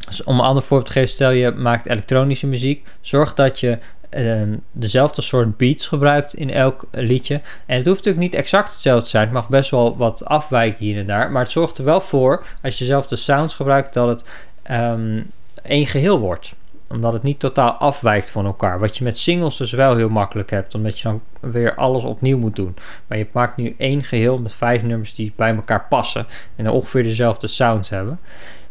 Dus 0.07 0.25
om 0.25 0.39
een 0.39 0.45
ander 0.45 0.63
voorbeeld 0.63 0.87
te 0.87 0.93
geven, 0.93 1.09
stel 1.09 1.31
je 1.31 1.51
maakt 1.51 1.87
elektronische 1.87 2.47
muziek. 2.47 2.87
Zorg 3.01 3.35
dat 3.35 3.61
je 3.61 3.79
uh, 4.11 4.43
dezelfde 4.73 5.23
soort 5.23 5.57
beats 5.57 5.87
gebruikt 5.87 6.35
in 6.35 6.51
elk 6.51 6.87
liedje. 6.91 7.35
En 7.67 7.77
het 7.77 7.87
hoeft 7.87 8.05
natuurlijk 8.05 8.33
niet 8.33 8.35
exact 8.35 8.73
hetzelfde 8.73 9.05
te 9.05 9.11
zijn. 9.11 9.25
Het 9.25 9.33
mag 9.33 9.49
best 9.49 9.71
wel 9.71 9.97
wat 9.97 10.25
afwijken 10.25 10.85
hier 10.85 10.99
en 10.99 11.07
daar. 11.07 11.31
Maar 11.31 11.43
het 11.43 11.53
zorgt 11.53 11.79
er 11.79 11.85
wel 11.85 12.01
voor, 12.01 12.45
als 12.63 12.79
je 12.79 12.85
zelf 12.85 13.07
de 13.07 13.17
sounds 13.17 13.55
gebruikt, 13.55 13.95
dat 13.95 14.09
het 14.09 14.25
um, 14.71 15.31
één 15.63 15.87
geheel 15.87 16.19
wordt 16.19 16.55
omdat 16.89 17.13
het 17.13 17.23
niet 17.23 17.39
totaal 17.39 17.71
afwijkt 17.71 18.31
van 18.31 18.47
elkaar. 18.47 18.79
Wat 18.79 18.97
je 18.97 19.05
met 19.05 19.19
singles 19.19 19.57
dus 19.57 19.73
wel 19.73 19.97
heel 19.97 20.09
makkelijk 20.09 20.51
hebt. 20.51 20.75
Omdat 20.75 20.99
je 20.99 21.09
dan 21.09 21.21
weer 21.41 21.75
alles 21.75 22.05
opnieuw 22.05 22.39
moet 22.39 22.57
doen. 22.57 22.77
Maar 23.07 23.19
je 23.19 23.27
maakt 23.33 23.57
nu 23.57 23.75
één 23.79 24.03
geheel 24.03 24.39
met 24.39 24.55
vijf 24.55 24.83
nummers 24.83 25.15
die 25.15 25.33
bij 25.37 25.55
elkaar 25.55 25.87
passen. 25.89 26.27
En 26.57 26.71
ongeveer 26.71 27.03
dezelfde 27.03 27.47
sounds 27.47 27.89
hebben. 27.89 28.21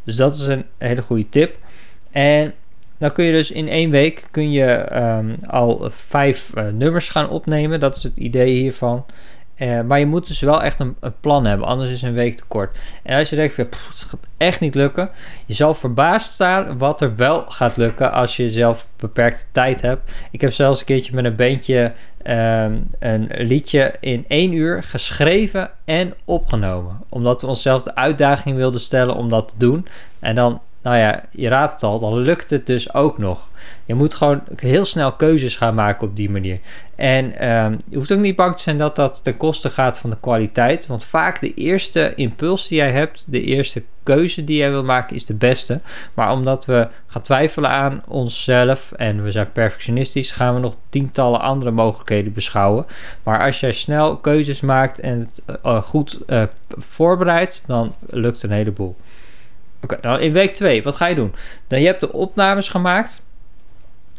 Dus 0.03 0.15
dat 0.15 0.33
is 0.33 0.47
een 0.47 0.65
hele 0.77 1.01
goede 1.01 1.29
tip. 1.29 1.55
En 2.11 2.53
dan 2.97 3.11
kun 3.11 3.25
je 3.25 3.31
dus 3.31 3.51
in 3.51 3.67
één 3.67 3.89
week 3.89 4.27
kun 4.31 4.51
je 4.51 4.65
ehm, 4.71 5.35
al 5.47 5.89
vijf 5.91 6.51
uh, 6.57 6.67
nummers 6.67 7.09
gaan 7.09 7.29
opnemen. 7.29 7.79
Dat 7.79 7.95
is 7.95 8.03
het 8.03 8.17
idee 8.17 8.49
hiervan. 8.49 9.05
Uh, 9.63 9.81
maar 9.81 9.99
je 9.99 10.05
moet 10.05 10.27
dus 10.27 10.39
wel 10.39 10.61
echt 10.61 10.79
een, 10.79 10.95
plan 11.19 11.45
hebben, 11.45 11.67
anders 11.67 11.91
is 11.91 12.01
een 12.01 12.13
week 12.13 12.35
te 12.35 12.43
kort. 12.47 12.77
En 13.03 13.17
als 13.17 13.29
je 13.29 13.35
denkt, 13.35 13.55
van, 13.55 13.67
het 13.89 14.05
gaat 14.07 14.19
echt 14.37 14.59
niet 14.59 14.75
lukken, 14.75 15.09
je 15.45 15.53
zal 15.53 15.73
verbaasd 15.73 16.33
staan 16.33 16.77
wat 16.77 17.01
er 17.01 17.15
wel 17.15 17.45
gaat 17.47 17.77
lukken 17.77 18.11
als 18.11 18.37
je 18.37 18.49
zelf 18.49 18.87
beperkte 18.97 19.45
tijd 19.51 19.81
hebt. 19.81 20.11
Ik 20.31 20.41
heb 20.41 20.51
zelfs 20.51 20.79
een 20.79 20.85
keertje 20.85 21.15
met 21.15 21.25
een 21.25 21.35
bandje 21.35 21.93
um, 22.27 22.89
een 22.99 23.29
liedje 23.37 23.93
in 23.99 24.25
één 24.27 24.53
uur 24.53 24.83
geschreven 24.83 25.71
en 25.85 26.13
opgenomen. 26.25 27.01
Omdat 27.09 27.41
we 27.41 27.47
onszelf 27.47 27.83
de 27.83 27.95
uitdaging 27.95 28.55
wilden 28.55 28.79
stellen 28.79 29.15
om 29.15 29.29
dat 29.29 29.49
te 29.49 29.55
doen. 29.57 29.87
En 30.19 30.35
dan 30.35 30.61
nou 30.83 30.97
ja, 30.97 31.23
je 31.31 31.47
raadt 31.47 31.73
het 31.73 31.83
al, 31.83 31.99
dan 31.99 32.17
lukt 32.17 32.49
het 32.49 32.65
dus 32.65 32.93
ook 32.93 33.17
nog. 33.17 33.49
Je 33.85 33.93
moet 33.93 34.13
gewoon 34.13 34.41
heel 34.55 34.85
snel 34.85 35.11
keuzes 35.11 35.55
gaan 35.55 35.75
maken 35.75 36.07
op 36.07 36.15
die 36.15 36.29
manier. 36.29 36.59
En 36.95 37.37
ehm, 37.37 37.75
je 37.89 37.95
hoeft 37.95 38.11
ook 38.11 38.19
niet 38.19 38.35
bang 38.35 38.55
te 38.55 38.61
zijn 38.61 38.77
dat 38.77 38.95
dat 38.95 39.23
ten 39.23 39.37
koste 39.37 39.69
gaat 39.69 39.97
van 39.97 40.09
de 40.09 40.17
kwaliteit. 40.19 40.87
Want 40.87 41.03
vaak 41.03 41.39
de 41.39 41.53
eerste 41.53 42.11
impuls 42.15 42.67
die 42.67 42.77
jij 42.77 42.91
hebt, 42.91 43.31
de 43.31 43.41
eerste 43.41 43.83
keuze 44.03 44.43
die 44.43 44.57
jij 44.57 44.69
wil 44.69 44.83
maken, 44.83 45.15
is 45.15 45.25
de 45.25 45.33
beste. 45.33 45.81
Maar 46.13 46.31
omdat 46.31 46.65
we 46.65 46.87
gaan 47.07 47.21
twijfelen 47.21 47.69
aan 47.69 48.01
onszelf 48.07 48.91
en 48.91 49.23
we 49.23 49.31
zijn 49.31 49.51
perfectionistisch, 49.51 50.31
gaan 50.31 50.53
we 50.53 50.59
nog 50.59 50.75
tientallen 50.89 51.41
andere 51.41 51.71
mogelijkheden 51.71 52.33
beschouwen. 52.33 52.85
Maar 53.23 53.45
als 53.45 53.59
jij 53.59 53.71
snel 53.71 54.17
keuzes 54.17 54.61
maakt 54.61 54.99
en 54.99 55.19
het 55.19 55.57
uh, 55.65 55.81
goed 55.81 56.19
uh, 56.27 56.43
voorbereidt, 56.69 57.63
dan 57.67 57.95
lukt 58.09 58.43
een 58.43 58.51
heleboel. 58.51 58.95
Oké, 59.83 59.97
nou 60.01 60.21
in 60.21 60.31
week 60.31 60.53
2, 60.53 60.83
wat 60.83 60.95
ga 60.95 61.07
je 61.07 61.15
doen? 61.15 61.33
Dan 61.67 61.79
je 61.79 61.85
hebt 61.85 61.99
de 61.99 62.13
opnames 62.13 62.69
gemaakt. 62.69 63.21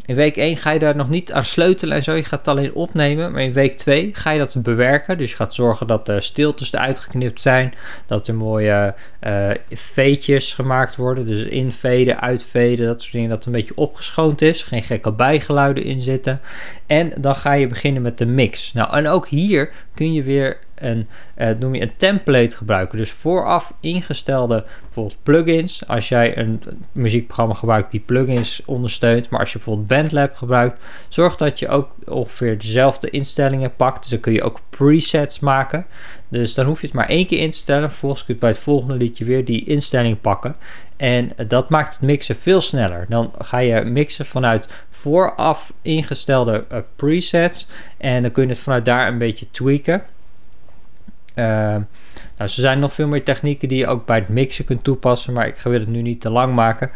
In 0.07 0.15
week 0.15 0.37
1 0.37 0.57
ga 0.57 0.71
je 0.71 0.79
daar 0.79 0.97
nog 0.97 1.09
niet 1.09 1.33
aan 1.33 1.45
sleutelen 1.45 1.97
en 1.97 2.03
zo. 2.03 2.13
Je 2.15 2.25
gaat 2.25 2.39
het 2.39 2.49
alleen 2.49 2.75
opnemen. 2.75 3.33
Maar 3.33 3.43
in 3.43 3.53
week 3.53 3.77
2 3.77 4.11
ga 4.13 4.31
je 4.31 4.39
dat 4.39 4.63
bewerken. 4.63 5.19
Dus 5.19 5.31
je 5.31 5.37
gaat 5.37 5.55
zorgen 5.55 5.87
dat 5.87 6.07
de 6.07 6.21
stiltes 6.21 6.73
eruit 6.73 7.01
geknipt 7.01 7.41
zijn. 7.41 7.75
Dat 8.07 8.29
er 8.29 8.35
mooie 8.35 8.95
uh, 9.27 9.51
veetjes 9.71 10.53
gemaakt 10.53 10.97
worden. 10.97 11.27
Dus 11.27 11.43
inveden, 11.43 12.21
uitveden, 12.21 12.87
dat 12.87 13.01
soort 13.01 13.13
dingen. 13.13 13.29
Dat 13.29 13.39
het 13.39 13.47
een 13.47 13.53
beetje 13.53 13.77
opgeschoond 13.77 14.43
is. 14.43 14.63
Geen 14.63 14.83
gekke 14.83 15.13
bijgeluiden 15.13 15.85
in 15.85 16.01
zitten. 16.01 16.41
En 16.87 17.13
dan 17.17 17.37
ga 17.37 17.53
je 17.53 17.67
beginnen 17.67 18.03
met 18.03 18.19
de 18.19 18.27
mix. 18.27 18.73
Nou, 18.73 18.97
en 18.97 19.09
ook 19.09 19.29
hier 19.29 19.71
kun 19.95 20.13
je 20.13 20.23
weer 20.23 20.59
een, 20.75 21.09
uh, 21.39 21.49
noem 21.59 21.75
je 21.75 21.83
een 21.83 21.97
template 21.97 22.57
gebruiken. 22.57 22.99
Dus 22.99 23.11
vooraf 23.13 23.75
ingestelde 23.81 24.65
bijvoorbeeld 24.85 25.19
plugins. 25.23 25.89
Als 25.89 26.09
jij 26.09 26.39
een 26.39 26.63
muziekprogramma 26.93 27.55
gebruikt 27.55 27.91
die 27.91 28.01
plugins 28.01 28.63
ondersteunt. 28.65 29.29
Maar 29.29 29.41
als 29.41 29.53
je 29.53 29.59
bijvoorbeeld 29.59 29.89
BandLab 29.89 30.35
gebruikt, 30.35 30.85
zorg 31.09 31.37
dat 31.37 31.59
je 31.59 31.69
ook 31.69 31.89
ongeveer 32.07 32.59
dezelfde 32.59 33.11
instellingen 33.11 33.77
pakt. 33.77 34.01
Dus 34.01 34.11
dan 34.11 34.21
kun 34.21 34.33
je 34.33 34.43
ook 34.43 34.61
presets 34.71 35.41
maken. 35.41 35.87
Dus 36.29 36.55
dan 36.55 36.67
hoef 36.67 36.81
je 36.81 36.87
het 36.87 36.97
maar 36.97 37.09
één 37.09 37.27
keer 37.27 37.39
in 37.39 37.51
te 37.51 37.57
stellen. 37.57 37.91
Vervolgens 37.91 38.25
kun 38.25 38.35
je 38.35 38.41
bij 38.41 38.51
het 38.51 38.59
volgende 38.59 38.95
liedje 38.95 39.25
weer 39.25 39.45
die 39.45 39.65
instelling 39.65 40.21
pakken. 40.21 40.57
En 40.97 41.33
dat 41.47 41.71
maakt 41.71 41.93
het 41.93 42.03
mixen 42.03 42.37
veel 42.37 42.61
sneller. 42.61 43.07
Dan 43.09 43.33
ga 43.39 43.59
je 43.59 43.85
mixen 43.85 44.27
vanuit 44.27 44.69
vooraf 44.91 45.73
ingestelde 45.83 46.65
uh, 46.73 46.79
presets. 46.97 47.67
En 47.97 48.23
dan 48.23 48.31
kun 48.31 48.43
je 48.43 48.49
het 48.49 48.59
vanuit 48.59 48.85
daar 48.85 49.09
een 49.09 49.19
beetje 49.19 49.47
tweaken. 49.51 50.03
Uh, 51.35 51.45
nou, 51.45 51.85
er 52.37 52.49
zijn 52.49 52.79
nog 52.79 52.93
veel 52.93 53.07
meer 53.07 53.25
technieken 53.25 53.69
die 53.69 53.79
je 53.79 53.87
ook 53.87 54.07
bij 54.07 54.19
het 54.19 54.29
mixen 54.29 54.65
kunt 54.65 54.85
toepassen, 54.85 55.33
maar 55.33 55.47
ik 55.47 55.57
wil 55.57 55.73
het 55.73 55.89
nu 55.89 56.03
niet 56.03 56.21
te 56.21 56.31
lang 56.31 56.55
maken. 56.55 56.91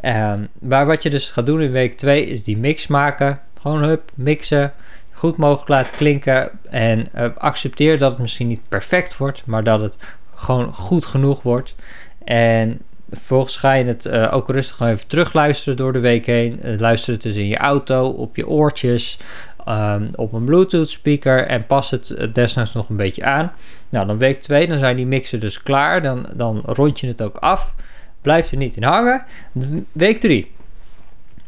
Uh, 0.00 0.34
maar 0.58 0.86
wat 0.86 1.02
je 1.02 1.10
dus 1.10 1.28
gaat 1.30 1.46
doen 1.46 1.62
in 1.62 1.70
week 1.70 1.96
2 1.96 2.26
is 2.26 2.42
die 2.42 2.58
mix 2.58 2.86
maken. 2.86 3.40
Gewoon 3.60 3.82
hup, 3.82 4.10
mixen, 4.14 4.72
goed 5.12 5.36
mogelijk 5.36 5.68
laten 5.68 5.96
klinken 5.96 6.50
en 6.70 7.08
uh, 7.16 7.26
accepteer 7.36 7.98
dat 7.98 8.10
het 8.10 8.20
misschien 8.20 8.48
niet 8.48 8.68
perfect 8.68 9.16
wordt, 9.16 9.42
maar 9.46 9.64
dat 9.64 9.80
het 9.80 9.96
gewoon 10.34 10.74
goed 10.74 11.04
genoeg 11.04 11.42
wordt. 11.42 11.74
En 12.24 12.80
vervolgens 13.10 13.56
ga 13.56 13.72
je 13.72 13.84
het 13.84 14.04
uh, 14.06 14.28
ook 14.34 14.48
rustig 14.48 14.80
even 14.80 15.06
terugluisteren 15.06 15.76
door 15.76 15.92
de 15.92 15.98
week 15.98 16.26
heen. 16.26 16.60
Luister 16.78 17.12
het 17.12 17.22
dus 17.22 17.36
in 17.36 17.46
je 17.46 17.56
auto, 17.56 18.08
op 18.08 18.36
je 18.36 18.48
oortjes, 18.48 19.18
um, 19.68 20.10
op 20.14 20.32
een 20.32 20.44
Bluetooth 20.44 20.88
speaker 20.88 21.46
en 21.46 21.66
pas 21.66 21.90
het 21.90 22.28
desnoods 22.32 22.72
nog 22.72 22.88
een 22.88 22.96
beetje 22.96 23.24
aan. 23.24 23.52
Nou, 23.88 24.06
dan 24.06 24.18
week 24.18 24.42
2, 24.42 24.68
dan 24.68 24.78
zijn 24.78 24.96
die 24.96 25.06
mixen 25.06 25.40
dus 25.40 25.62
klaar. 25.62 26.02
Dan, 26.02 26.26
dan 26.34 26.62
rond 26.64 27.00
je 27.00 27.06
het 27.06 27.22
ook 27.22 27.36
af. 27.36 27.74
Blijf 28.22 28.50
er 28.50 28.56
niet 28.56 28.76
in 28.76 28.82
hangen. 28.82 29.24
Week 29.92 30.20
3. 30.20 30.50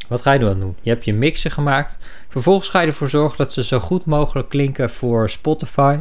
Wat 0.09 0.23
ga 0.23 0.33
je 0.33 0.39
dan 0.39 0.61
doen? 0.61 0.77
Je 0.81 0.91
hebt 0.91 1.05
je 1.05 1.15
mixen 1.15 1.51
gemaakt. 1.51 1.99
Vervolgens 2.29 2.69
ga 2.69 2.81
je 2.81 2.87
ervoor 2.87 3.09
zorgen 3.09 3.39
dat 3.39 3.53
ze 3.53 3.65
zo 3.65 3.79
goed 3.79 4.05
mogelijk 4.05 4.49
klinken 4.49 4.91
voor 4.91 5.31
Spotify. 5.31 5.99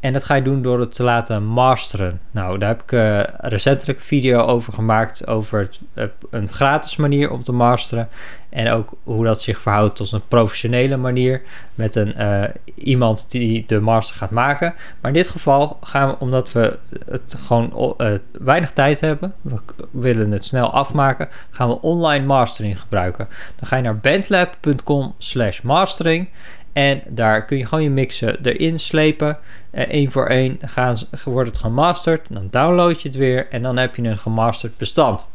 En 0.00 0.12
dat 0.12 0.24
ga 0.24 0.34
je 0.34 0.42
doen 0.42 0.62
door 0.62 0.80
het 0.80 0.94
te 0.94 1.02
laten 1.02 1.44
masteren. 1.44 2.20
Nou, 2.30 2.58
daar 2.58 2.68
heb 2.68 2.82
ik 2.82 2.92
uh, 2.92 3.20
recentelijk 3.36 3.98
een 3.98 4.04
video 4.04 4.40
over 4.40 4.72
gemaakt. 4.72 5.26
Over 5.26 5.70
uh, 5.94 6.04
een 6.30 6.48
gratis 6.48 6.96
manier 6.96 7.30
om 7.30 7.42
te 7.42 7.52
masteren. 7.52 8.08
En 8.48 8.70
ook 8.70 8.92
hoe 9.02 9.24
dat 9.24 9.42
zich 9.42 9.60
verhoudt 9.60 9.96
tot 9.96 10.12
een 10.12 10.28
professionele 10.28 10.96
manier. 10.96 11.42
Met 11.74 11.94
een, 11.94 12.14
uh, 12.18 12.44
iemand 12.74 13.30
die 13.30 13.64
de 13.66 13.80
master 13.80 14.16
gaat 14.16 14.30
maken. 14.30 14.74
Maar 15.00 15.10
in 15.10 15.16
dit 15.16 15.28
geval 15.28 15.78
gaan 15.82 16.08
we, 16.08 16.18
omdat 16.18 16.52
we 16.52 16.78
het 17.10 17.36
gewoon 17.46 17.96
weinig 18.32 18.72
tijd 18.72 19.00
hebben. 19.00 19.34
We 19.42 19.58
willen 19.90 20.30
het 20.30 20.44
snel 20.44 20.72
afmaken. 20.72 21.28
Gaan 21.50 21.68
we 21.68 21.80
online 21.80 22.26
mastering 22.26 22.80
gebruiken. 22.80 23.28
Dan 23.56 23.68
ga 23.68 23.76
je 23.76 23.82
naar 23.82 23.98
bandlab.com 23.98 25.14
slash 25.18 25.60
mastering. 25.60 26.28
En 26.72 27.02
daar 27.08 27.44
kun 27.44 27.56
je 27.56 27.66
gewoon 27.66 27.84
je 27.84 27.90
mixen 27.90 28.38
erin 28.42 28.78
slepen. 28.78 29.38
Eén 29.70 30.04
uh, 30.04 30.10
voor 30.10 30.26
één 30.26 30.58
gaan, 30.64 30.96
wordt 31.24 31.48
het 31.48 31.58
gemasterd. 31.58 32.26
Dan 32.28 32.48
download 32.50 33.00
je 33.00 33.08
het 33.08 33.16
weer 33.16 33.48
en 33.50 33.62
dan 33.62 33.76
heb 33.76 33.96
je 33.96 34.02
een 34.02 34.18
gemasterd 34.18 34.76
bestand. 34.76 35.26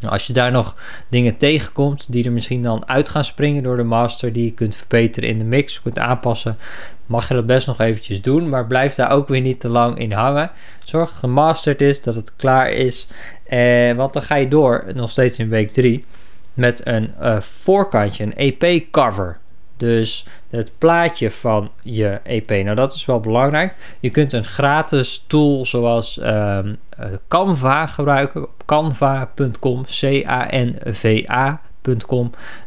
Nou, 0.00 0.12
als 0.12 0.26
je 0.26 0.32
daar 0.32 0.50
nog 0.50 0.74
dingen 1.08 1.36
tegenkomt 1.36 2.12
die 2.12 2.24
er 2.24 2.32
misschien 2.32 2.62
dan 2.62 2.88
uit 2.88 3.08
gaan 3.08 3.24
springen 3.24 3.62
door 3.62 3.76
de 3.76 3.82
master, 3.82 4.32
die 4.32 4.44
je 4.44 4.52
kunt 4.52 4.74
verbeteren 4.74 5.28
in 5.28 5.38
de 5.38 5.44
mix, 5.44 5.82
kunt 5.82 5.98
aanpassen, 5.98 6.56
mag 7.06 7.28
je 7.28 7.34
dat 7.34 7.46
best 7.46 7.66
nog 7.66 7.80
eventjes 7.80 8.22
doen. 8.22 8.48
Maar 8.48 8.66
blijf 8.66 8.94
daar 8.94 9.10
ook 9.10 9.28
weer 9.28 9.40
niet 9.40 9.60
te 9.60 9.68
lang 9.68 9.98
in 9.98 10.12
hangen. 10.12 10.50
Zorg 10.84 11.04
dat 11.04 11.14
het 11.14 11.24
gemasterd 11.24 11.80
is, 11.80 12.02
dat 12.02 12.14
het 12.14 12.36
klaar 12.36 12.70
is. 12.70 13.08
Eh, 13.44 13.92
want 13.92 14.12
dan 14.12 14.22
ga 14.22 14.34
je 14.34 14.48
door, 14.48 14.84
nog 14.94 15.10
steeds 15.10 15.38
in 15.38 15.48
week 15.48 15.72
3, 15.72 16.04
met 16.54 16.86
een 16.86 17.12
uh, 17.22 17.40
voorkantje, 17.40 18.24
een 18.24 18.36
EP-cover. 18.36 19.38
Dus 19.78 20.26
het 20.50 20.70
plaatje 20.78 21.30
van 21.30 21.70
je 21.82 22.20
EP. 22.22 22.50
Nou, 22.50 22.74
dat 22.74 22.94
is 22.94 23.04
wel 23.04 23.20
belangrijk. 23.20 23.74
Je 24.00 24.10
kunt 24.10 24.32
een 24.32 24.44
gratis 24.44 25.24
tool 25.26 25.66
zoals 25.66 26.20
um, 26.22 26.76
Canva 27.28 27.86
gebruiken. 27.86 28.46
Canva.com, 28.64 29.84
C-A-N-V-A.com. 29.84 31.10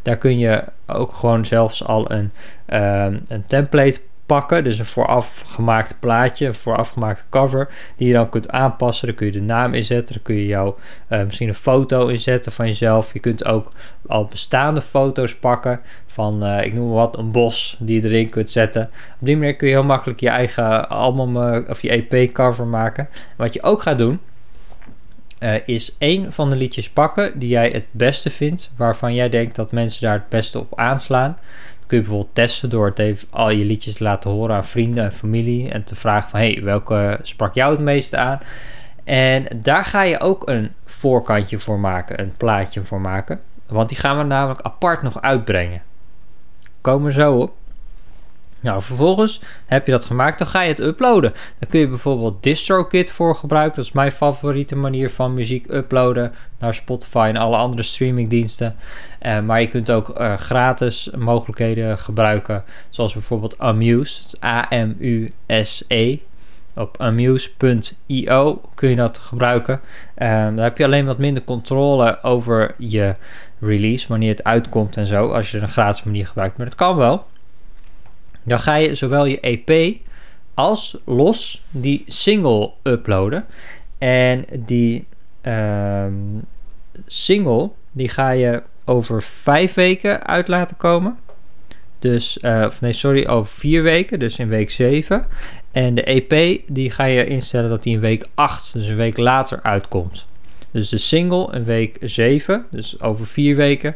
Daar 0.02 0.18
kun 0.18 0.38
je 0.38 0.64
ook 0.88 1.14
gewoon 1.14 1.46
zelfs 1.46 1.86
al 1.86 2.12
een, 2.12 2.32
um, 2.68 3.22
een 3.28 3.44
template 3.48 4.00
pakken. 4.32 4.64
Dus 4.64 4.80
een 4.80 4.86
vooraf 4.86 5.44
gemaakt 5.48 5.96
plaatje, 6.00 6.46
een 6.46 6.54
vooraf 6.54 6.90
gemaakte 6.90 7.24
cover, 7.30 7.70
die 7.96 8.08
je 8.08 8.14
dan 8.14 8.30
kunt 8.30 8.50
aanpassen. 8.50 9.08
Daar 9.08 9.16
kun 9.16 9.26
je 9.26 9.32
de 9.32 9.42
naam 9.42 9.74
inzetten, 9.74 10.16
daar 10.16 10.24
kun 10.24 10.36
je 10.36 10.46
jou 10.46 10.74
uh, 11.10 11.24
misschien 11.24 11.48
een 11.48 11.56
foto 11.56 12.08
inzetten 12.08 12.52
van 12.52 12.68
jezelf. 12.68 13.14
Je 13.14 13.20
kunt 13.20 13.46
ook 13.46 13.72
al 14.08 14.26
bestaande 14.26 14.82
foto's 14.82 15.36
pakken 15.36 15.80
van, 16.08 16.46
uh, 16.46 16.66
ik 16.66 16.74
noem 16.74 16.86
maar 16.88 16.96
wat, 16.96 17.18
een 17.18 17.32
bos 17.32 17.78
die 17.80 18.02
je 18.02 18.08
erin 18.08 18.30
kunt 18.30 18.50
zetten. 18.50 18.90
Op 19.20 19.26
die 19.26 19.38
manier 19.38 19.56
kun 19.56 19.68
je 19.68 19.74
heel 19.74 19.84
makkelijk 19.84 20.20
je 20.20 20.30
eigen 20.30 20.90
album 20.90 21.38
uh, 21.38 21.70
of 21.70 21.82
je 21.82 21.90
EP 21.90 22.34
cover 22.34 22.68
maken. 22.68 23.08
Wat 23.38 23.54
je 23.54 23.64
ook 23.64 23.82
gaat 23.82 23.98
doen, 23.98 24.20
is 25.66 25.96
één 25.98 26.34
van 26.34 26.50
de 26.50 26.56
liedjes 26.56 26.90
pakken 26.90 27.40
die 27.40 27.50
jij 27.50 27.70
het 27.70 27.86
beste 27.92 28.30
vindt, 28.30 28.72
waarvan 28.78 29.14
jij 29.14 29.30
denkt 29.30 29.56
dat 29.56 29.72
mensen 29.72 30.02
daar 30.02 30.14
het 30.14 30.30
beste 30.30 30.60
op 30.60 30.80
aanslaan 30.80 31.38
kun 31.92 32.00
je 32.00 32.06
bijvoorbeeld 32.06 32.36
testen 32.36 32.70
door 32.70 32.86
het 32.86 33.00
even 33.00 33.28
al 33.30 33.50
je 33.50 33.66
liedjes 33.66 33.94
te 33.96 34.04
laten 34.04 34.32
horen 34.32 34.56
aan 34.56 34.66
vrienden 34.66 35.04
en 35.04 35.12
familie. 35.12 35.70
En 35.70 35.84
te 35.84 35.96
vragen 35.96 36.30
van, 36.30 36.40
hey, 36.40 36.60
welke 36.64 37.20
sprak 37.22 37.54
jou 37.54 37.72
het 37.72 37.80
meeste 37.82 38.18
aan? 38.18 38.40
En 39.04 39.48
daar 39.56 39.86
ga 39.86 40.02
je 40.02 40.20
ook 40.20 40.50
een 40.50 40.72
voorkantje 40.86 41.60
voor 41.60 41.80
maken, 41.80 42.20
een 42.20 42.34
plaatje 42.38 42.84
voor 42.84 43.02
maken. 43.02 43.42
Want 43.68 43.90
die 43.90 43.98
gaan 43.98 44.18
we 44.18 44.24
namelijk 44.24 44.62
apart 44.62 45.02
nog 45.02 45.22
uitbrengen. 45.22 45.82
Komen 46.82 47.12
zo 47.12 47.34
op. 47.34 47.54
Nou, 48.62 48.82
vervolgens 48.82 49.42
heb 49.66 49.86
je 49.86 49.92
dat 49.92 50.06
gemaakt, 50.06 50.38
dan 50.38 50.48
ga 50.48 50.62
je 50.62 50.70
het 50.70 50.80
uploaden. 50.80 51.34
Dan 51.60 51.70
kun 51.70 51.80
je 51.80 51.88
bijvoorbeeld 51.88 52.44
DistroKid 52.44 53.12
voor 53.12 53.36
gebruiken. 53.36 53.76
Dat 53.76 53.86
is 53.86 53.92
mijn 53.92 54.12
favoriete 54.12 54.76
manier 54.76 55.10
van 55.10 55.34
muziek 55.34 55.68
uploaden 55.74 56.32
naar 56.60 56.74
Spotify 56.74 57.26
en 57.30 57.38
alle 57.38 57.58
andere 57.58 57.84
streamingdiensten. 57.84 58.76
Uh, 59.22 59.40
maar 59.40 59.62
je 59.62 59.68
kunt 59.68 59.92
ook 59.92 60.20
uh, 60.20 60.34
gratis 60.34 61.10
mogelijkheden 61.18 61.98
gebruiken, 61.98 62.64
zoals 62.90 63.14
bijvoorbeeld 63.14 63.58
Amuse, 63.60 64.38
A-M-U-S-E. 64.44 66.18
Op 66.76 66.96
amuse.io 66.98 68.62
kun 68.76 68.90
je 68.90 68.96
dat 68.96 69.18
gebruiken. 69.18 69.74
Um, 69.74 70.56
daar 70.56 70.64
heb 70.64 70.78
je 70.78 70.86
alleen 70.86 71.06
wat 71.06 71.18
minder 71.18 71.44
controle 71.44 72.24
over 72.24 72.76
je 72.78 73.16
release, 73.60 74.08
wanneer 74.08 74.30
het 74.30 74.44
uitkomt 74.44 74.98
en 74.98 75.08
zo, 75.08 75.32
als 75.32 75.52
je 75.52 75.58
een 75.58 75.70
gratis 75.70 76.04
manier 76.04 76.28
gebruikt. 76.28 76.58
Maar 76.58 76.66
dat 76.66 76.76
kan 76.76 76.96
wel. 76.96 77.26
Dan 78.44 78.60
ga 78.60 78.76
je 78.76 78.96
zowel 78.96 79.26
je 79.26 79.40
EP 79.40 79.96
als 80.54 80.98
los 81.06 81.64
die 81.70 82.04
single 82.08 82.72
uploaden. 82.84 83.46
En 83.98 84.46
die 84.60 85.08
ehm, 85.42 86.14
single, 87.08 87.70
die 87.92 88.10
ga 88.10 88.30
je 88.30 88.64
over 88.86 89.22
vijf 89.22 89.74
weken 89.74 90.26
uit 90.28 90.48
laten 90.48 90.78
komen. 90.78 91.18
Dus, 92.00 92.40
of 92.40 92.82
nee, 92.82 92.94
sorry, 92.94 93.26
over 93.26 93.54
vier 93.54 93.84
weken, 93.84 94.20
dus 94.20 94.40
in 94.40 94.48
week 94.48 94.72
7. 94.72 95.26
En 95.72 95.96
de 95.96 96.04
EP, 96.04 96.62
die 96.68 96.92
ga 96.92 97.04
je 97.04 97.26
instellen 97.26 97.70
dat 97.70 97.84
die 97.84 97.94
in 97.94 98.00
week 98.00 98.26
8, 98.34 98.74
dus 98.74 98.88
een 98.88 98.96
week 98.96 99.18
later, 99.18 99.60
uitkomt. 99.64 100.26
Dus 100.72 100.90
de 100.90 100.98
single 100.98 101.54
in 101.54 101.64
week 101.64 101.98
7, 102.02 102.66
dus 102.72 103.02
over 103.02 103.28
vier 103.28 103.56
weken. 103.56 103.96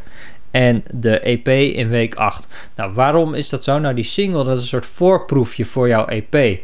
En 0.55 0.83
de 0.91 1.19
EP 1.19 1.47
in 1.47 1.89
week 1.89 2.15
8. 2.15 2.47
Nou, 2.75 2.93
waarom 2.93 3.33
is 3.33 3.49
dat 3.49 3.63
zo? 3.63 3.79
Nou, 3.79 3.95
die 3.95 4.03
single, 4.03 4.43
dat 4.43 4.55
is 4.55 4.61
een 4.61 4.67
soort 4.67 4.85
voorproefje 4.85 5.65
voor 5.65 5.87
jouw 5.87 6.05
EP. 6.05 6.59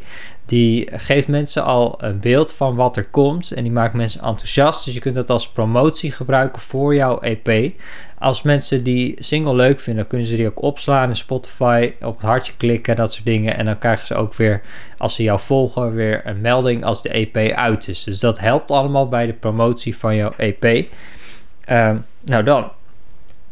Die 0.45 0.89
geeft 0.91 1.27
mensen 1.27 1.63
al 1.63 1.95
een 1.97 2.19
beeld 2.19 2.53
van 2.53 2.75
wat 2.75 2.97
er 2.97 3.05
komt 3.05 3.51
en 3.51 3.63
die 3.63 3.71
maakt 3.71 3.93
mensen 3.93 4.21
enthousiast. 4.21 4.85
Dus 4.85 4.93
je 4.93 4.99
kunt 4.99 5.15
dat 5.15 5.29
als 5.29 5.49
promotie 5.49 6.11
gebruiken 6.11 6.61
voor 6.61 6.95
jouw 6.95 7.19
EP. 7.19 7.73
Als 8.19 8.41
mensen 8.41 8.83
die 8.83 9.15
single 9.19 9.55
leuk 9.55 9.79
vinden, 9.79 10.07
kunnen 10.07 10.27
ze 10.27 10.35
die 10.35 10.47
ook 10.47 10.61
opslaan 10.61 11.09
in 11.09 11.15
Spotify, 11.15 11.93
op 12.01 12.15
het 12.15 12.25
hartje 12.25 12.53
klikken, 12.57 12.95
dat 12.95 13.13
soort 13.13 13.25
dingen. 13.25 13.57
En 13.57 13.65
dan 13.65 13.77
krijgen 13.77 14.07
ze 14.07 14.15
ook 14.15 14.33
weer, 14.33 14.61
als 14.97 15.15
ze 15.15 15.23
jou 15.23 15.39
volgen, 15.39 15.93
weer 15.93 16.21
een 16.25 16.41
melding 16.41 16.83
als 16.83 17.01
de 17.01 17.09
EP 17.09 17.37
uit 17.55 17.87
is. 17.87 18.03
Dus 18.03 18.19
dat 18.19 18.39
helpt 18.39 18.71
allemaal 18.71 19.07
bij 19.07 19.25
de 19.25 19.33
promotie 19.33 19.97
van 19.97 20.15
jouw 20.15 20.31
EP. 20.37 20.87
Ehm, 21.65 21.97
nou 22.25 22.43
dan, 22.43 22.71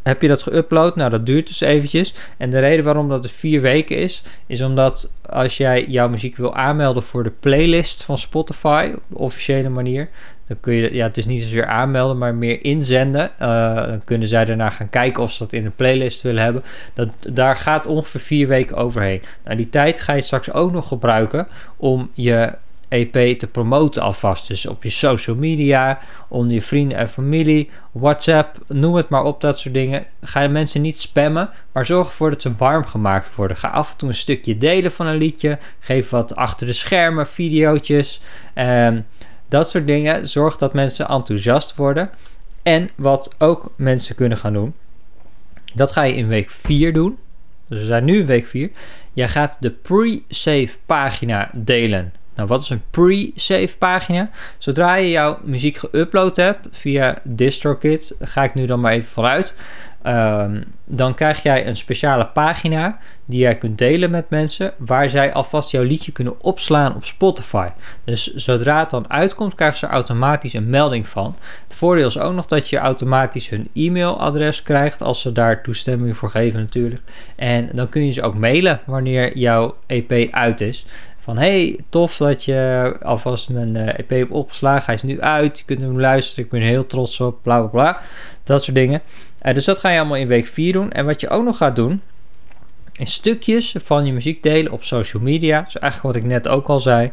heb 0.10 0.22
je 0.22 0.28
dat 0.28 0.50
geüpload? 0.50 0.96
Nou, 0.96 1.10
dat 1.10 1.25
duurt 1.25 1.48
dus 1.48 1.62
eventjes. 1.62 2.13
En 2.38 2.50
de 2.50 2.60
reden 2.60 2.86
waarom 2.86 3.10
dat 3.10 3.24
er 3.24 3.30
vier 3.30 3.62
weken 3.62 3.98
is, 3.98 4.24
is 4.48 4.62
omdat 4.62 5.12
als 5.30 5.58
jij 5.58 5.86
jouw 5.88 6.10
muziek 6.10 6.38
wil 6.38 6.56
aanmelden 6.56 7.04
voor 7.04 7.24
de 7.24 7.32
playlist 7.39 8.04
van 8.04 8.18
Spotify, 8.18 8.92
op 8.94 9.20
officiële 9.20 9.70
manier, 9.70 10.10
dan 10.50 10.58
kun 10.60 10.74
je, 10.74 10.94
ja, 10.94 11.08
het 11.08 11.18
is 11.18 11.25
niet 11.25 11.42
zozeer 11.42 11.66
aanmelden, 11.66 12.18
maar 12.18 12.36
meer 12.36 12.63
inzenden. 12.63 13.32
Uh, 13.42 13.75
dan 13.75 14.04
kunnen 14.04 14.28
zij 14.28 14.46
daarna 14.46 14.70
gaan 14.70 14.89
kijken 14.89 15.24
of 15.24 15.32
ze 15.32 15.44
dat 15.44 15.54
in 15.54 15.66
een 15.66 15.75
playlist 15.75 16.22
willen 16.22 16.44
hebben. 16.44 16.63
Dat, 16.94 17.10
daar 17.30 17.56
gaat 17.56 17.88
ongeveer 17.88 18.22
vier 18.22 18.48
weken 18.48 18.78
overheen. 18.78 19.22
Nou, 19.44 19.58
die 19.58 19.70
tijd 19.70 20.00
ga 20.00 20.13
je 20.13 20.22
straks 20.22 20.51
ook 20.51 20.72
nog 20.72 20.88
gebruiken 20.88 21.48
om 21.78 22.10
je 22.13 22.54
EP 22.89 23.39
te 23.39 23.48
promoten 23.48 24.01
alvast. 24.01 24.48
Dus 24.48 24.65
op 24.65 24.84
je 24.84 24.89
social 24.89 25.36
media, 25.36 26.00
onder 26.27 26.53
je 26.53 26.62
vrienden 26.62 26.98
en 26.98 27.10
familie, 27.10 27.69
WhatsApp, 27.91 28.58
noem 28.67 28.96
het 28.96 29.10
maar 29.10 29.24
op, 29.24 29.41
dat 29.41 29.60
soort 29.60 29.74
dingen. 29.74 30.05
Ga 30.22 30.41
je 30.41 30.50
mensen 30.50 30.81
niet 30.81 31.00
spammen, 31.00 31.50
maar 31.72 31.86
zorg 31.86 32.08
ervoor 32.08 32.29
dat 32.29 32.41
ze 32.41 32.55
warm 32.55 32.86
gemaakt 32.86 33.36
worden. 33.36 33.58
Ga 33.58 33.67
af 33.67 33.91
en 33.91 33.98
toe 33.98 34.10
een 34.10 34.15
stukje 34.15 34.58
delen 34.58 34.91
van 34.91 35.08
een 35.08 35.17
liedje. 35.17 35.58
Geef 35.79 36.10
wat 36.10 36.36
achter 36.36 36.67
de 36.67 36.74
schermen, 36.74 37.27
videootjes. 37.27 38.22
Um, 38.55 39.05
dat 39.48 39.69
soort 39.69 39.86
dingen. 39.88 40.27
Zorg 40.27 40.58
dat 40.58 40.74
mensen 40.74 41.08
enthousiast 41.08 41.75
worden. 41.75 42.10
En 42.63 42.89
wat 42.96 43.36
ook 43.38 43.72
mensen 43.75 44.15
kunnen 44.15 44.38
gaan 44.38 44.53
doen, 44.53 44.74
dat 45.74 45.91
ga 45.91 46.03
je 46.03 46.15
in 46.15 46.27
week 46.27 46.51
4 46.51 46.93
doen. 46.93 47.17
Dus 47.67 47.79
we 47.79 47.86
zijn 47.86 48.03
nu 48.03 48.19
in 48.19 48.25
week 48.25 48.48
4. 48.48 48.69
Jij 49.13 49.27
gaat 49.27 49.58
de 49.60 49.72
pre-save 49.72 50.77
pagina 50.86 51.50
delen 51.53 52.13
nou, 52.39 52.51
wat 52.51 52.62
is 52.62 52.69
een 52.69 52.84
pre-save 52.89 53.77
pagina? 53.77 54.29
Zodra 54.58 54.96
je 54.96 55.10
jouw 55.10 55.39
muziek 55.43 55.77
geüpload 55.77 56.36
hebt 56.36 56.67
via 56.72 57.17
DistroKid, 57.24 58.15
ga 58.19 58.43
ik 58.43 58.53
nu 58.53 58.65
dan 58.65 58.79
maar 58.79 58.91
even 58.91 59.10
vanuit. 59.10 59.53
Um, 60.08 60.63
dan 60.86 61.13
krijg 61.13 61.43
jij 61.43 61.67
een 61.67 61.75
speciale 61.75 62.25
pagina 62.27 62.98
die 63.25 63.39
jij 63.39 63.55
kunt 63.58 63.77
delen 63.77 64.12
met 64.12 64.29
mensen, 64.29 64.74
waar 64.77 65.10
zij 65.10 65.34
alvast 65.34 65.72
jouw 65.72 65.84
liedje 65.84 66.12
kunnen 66.12 66.41
opslaan 66.41 66.95
op 66.95 67.06
Spotify. 67.06 67.67
Dus 68.04 68.34
zodra 68.34 68.80
het 68.80 68.89
dan 68.89 69.10
uitkomt, 69.10 69.56
krijgen 69.56 69.78
ze 69.78 69.88
automatisch 69.88 70.54
een 70.54 70.69
melding 70.69 71.08
van. 71.08 71.36
Het 71.67 71.78
voordeel 71.78 72.08
is 72.08 72.19
ook 72.19 72.34
nog 72.34 72.45
dat 72.45 72.69
je 72.69 72.78
automatisch 72.78 73.49
hun 73.49 73.69
e-mailadres 73.73 74.63
krijgt, 74.63 75.02
als 75.02 75.21
ze 75.21 75.32
daar 75.32 75.62
toestemming 75.63 76.17
voor 76.17 76.30
geven 76.30 76.60
natuurlijk. 76.60 77.02
En 77.36 77.69
dan 77.73 77.89
kun 77.89 78.06
je 78.06 78.12
ze 78.12 78.21
ook 78.21 78.36
mailen 78.36 78.80
wanneer 78.86 79.38
jouw 79.38 79.75
EP 79.88 80.34
uit 80.34 80.62
is. 80.62 80.86
Van 81.19 81.38
hey, 81.38 81.79
tof 81.89 82.17
dat 82.17 82.45
je 82.45 82.95
alvast 83.01 83.49
mijn 83.49 83.75
EP 83.75 84.10
hebt 84.10 84.32
opgeslagen. 84.32 84.86
Hij 84.86 84.93
is 84.93 85.03
nu 85.03 85.21
uit. 85.21 85.60
Je 85.60 85.65
kunt 85.65 85.82
hem 85.82 85.99
luisteren. 85.99 86.43
Ik 86.43 86.51
ben 86.51 86.62
heel 86.62 86.86
trots 86.86 87.19
op. 87.19 87.39
Bla 87.43 87.60
bla 87.60 87.67
bla. 87.67 88.01
Dat 88.43 88.63
soort 88.63 88.75
dingen. 88.75 89.01
Uh, 89.41 89.53
dus 89.53 89.65
dat 89.65 89.77
ga 89.77 89.89
je 89.89 89.99
allemaal 89.99 90.17
in 90.17 90.27
week 90.27 90.47
4 90.47 90.73
doen. 90.73 90.91
En 90.91 91.05
wat 91.05 91.21
je 91.21 91.29
ook 91.29 91.43
nog 91.43 91.58
gaat 91.58 91.75
doen. 91.75 92.01
Is 92.95 93.13
stukjes 93.13 93.75
van 93.84 94.05
je 94.05 94.13
muziek 94.13 94.43
delen 94.43 94.71
op 94.71 94.84
social 94.84 95.23
media. 95.23 95.62
Dus 95.62 95.77
eigenlijk 95.77 96.13
wat 96.13 96.23
ik 96.23 96.29
net 96.29 96.47
ook 96.47 96.67
al 96.67 96.79
zei. 96.79 97.12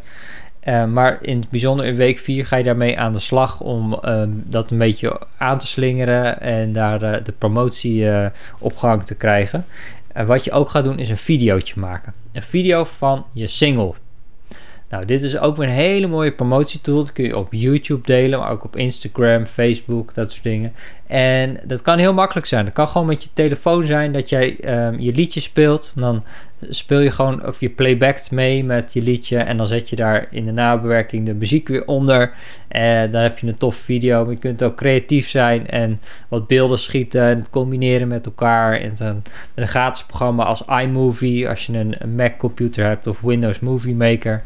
Uh, 0.64 0.84
maar 0.84 1.18
in 1.20 1.38
het 1.38 1.50
bijzonder 1.50 1.86
in 1.86 1.96
week 1.96 2.18
4 2.18 2.46
ga 2.46 2.56
je 2.56 2.64
daarmee 2.64 2.98
aan 2.98 3.12
de 3.12 3.18
slag 3.18 3.60
om 3.60 4.00
uh, 4.04 4.22
dat 4.28 4.70
een 4.70 4.78
beetje 4.78 5.20
aan 5.36 5.58
te 5.58 5.66
slingeren 5.66 6.40
en 6.40 6.72
daar 6.72 7.22
de 7.24 7.32
promotie 7.38 8.08
op 8.58 8.76
gang 8.76 9.04
te 9.04 9.14
krijgen. 9.14 9.64
En 10.12 10.26
wat 10.26 10.44
je 10.44 10.52
ook 10.52 10.68
gaat 10.68 10.84
doen 10.84 10.98
is 10.98 11.10
een 11.10 11.16
videootje 11.16 11.80
maken. 11.80 12.12
Een 12.36 12.42
video 12.42 12.84
van 12.84 13.26
je 13.32 13.46
single. 13.46 13.92
Nou, 14.88 15.04
dit 15.04 15.22
is 15.22 15.38
ook 15.38 15.56
weer 15.56 15.68
een 15.68 15.74
hele 15.74 16.06
mooie 16.06 16.32
promotietool. 16.32 16.96
Dat 16.96 17.12
kun 17.12 17.24
je 17.24 17.36
op 17.36 17.52
YouTube 17.52 18.06
delen, 18.06 18.38
maar 18.38 18.50
ook 18.50 18.64
op 18.64 18.76
Instagram, 18.76 19.46
Facebook, 19.46 20.14
dat 20.14 20.30
soort 20.30 20.42
dingen. 20.42 20.72
En 21.06 21.60
dat 21.64 21.82
kan 21.82 21.98
heel 21.98 22.12
makkelijk 22.12 22.46
zijn. 22.46 22.64
Dat 22.64 22.74
kan 22.74 22.88
gewoon 22.88 23.06
met 23.06 23.22
je 23.22 23.28
telefoon 23.32 23.84
zijn 23.84 24.12
dat 24.12 24.28
jij 24.28 24.58
um, 24.86 25.00
je 25.00 25.12
liedje 25.12 25.40
speelt. 25.40 25.92
Dan 25.94 26.24
speel 26.60 26.98
je 26.98 27.10
gewoon, 27.10 27.46
of 27.46 27.60
je 27.60 27.70
playbackt 27.70 28.30
mee 28.30 28.64
met 28.64 28.92
je 28.92 29.02
liedje. 29.02 29.38
En 29.38 29.56
dan 29.56 29.66
zet 29.66 29.90
je 29.90 29.96
daar 29.96 30.26
in 30.30 30.44
de 30.44 30.52
nabewerking 30.52 31.26
de 31.26 31.34
muziek 31.34 31.68
weer 31.68 31.86
onder. 31.86 32.32
En 32.68 33.10
dan 33.10 33.22
heb 33.22 33.38
je 33.38 33.46
een 33.46 33.56
tof 33.56 33.76
video. 33.76 34.30
je 34.30 34.36
kunt 34.36 34.62
ook 34.62 34.76
creatief 34.76 35.28
zijn 35.28 35.66
en 35.66 36.00
wat 36.28 36.46
beelden 36.46 36.78
schieten 36.78 37.22
en 37.22 37.38
het 37.38 37.50
combineren 37.50 38.08
met 38.08 38.26
elkaar. 38.26 38.80
En 38.80 38.90
met 38.98 39.24
een 39.54 39.68
gratis 39.68 40.04
programma 40.04 40.44
als 40.44 40.64
iMovie, 40.82 41.48
als 41.48 41.66
je 41.66 41.78
een, 41.78 42.14
Mac 42.16 42.38
computer 42.38 42.84
hebt 42.84 43.06
of 43.06 43.20
Windows 43.20 43.60
Movie 43.60 43.94
Maker. 43.94 44.42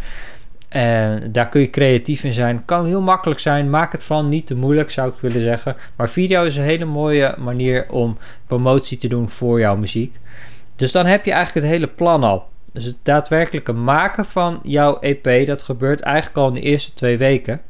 En 0.68 1.32
daar 1.32 1.48
kun 1.48 1.60
je 1.60 1.70
creatief 1.70 2.24
in 2.24 2.32
zijn. 2.32 2.64
Kan 2.64 2.86
heel 2.86 3.00
makkelijk 3.00 3.40
zijn. 3.40 3.70
Maak 3.70 3.92
het 3.92 4.04
van 4.04 4.28
niet 4.28 4.46
te 4.46 4.56
moeilijk, 4.56 4.90
zou 4.90 5.10
ik 5.10 5.18
willen 5.20 5.40
zeggen. 5.40 5.76
Maar 5.96 6.10
video 6.10 6.44
is 6.44 6.56
een 6.56 6.62
hele 6.62 6.84
mooie 6.84 7.34
manier 7.38 7.90
om 7.90 8.18
promotie 8.46 8.98
te 8.98 9.08
doen 9.08 9.30
voor 9.30 9.60
jouw 9.60 9.76
muziek. 9.76 10.18
Dus 10.80 10.92
dan 10.92 11.06
heb 11.06 11.24
je 11.24 11.32
eigenlijk 11.32 11.66
het 11.66 11.74
hele 11.74 11.92
plan 11.92 12.24
al. 12.24 12.48
Dus 12.72 12.84
het 12.84 12.96
daadwerkelijke 13.02 13.72
maken 13.72 14.24
van 14.24 14.60
jouw 14.62 14.98
EP, 15.00 15.46
dat 15.46 15.62
gebeurt 15.62 16.00
eigenlijk 16.00 16.36
al 16.36 16.48
in 16.48 16.54
de 16.54 16.60
eerste 16.60 16.94
twee 16.94 17.18
weken. 17.18 17.60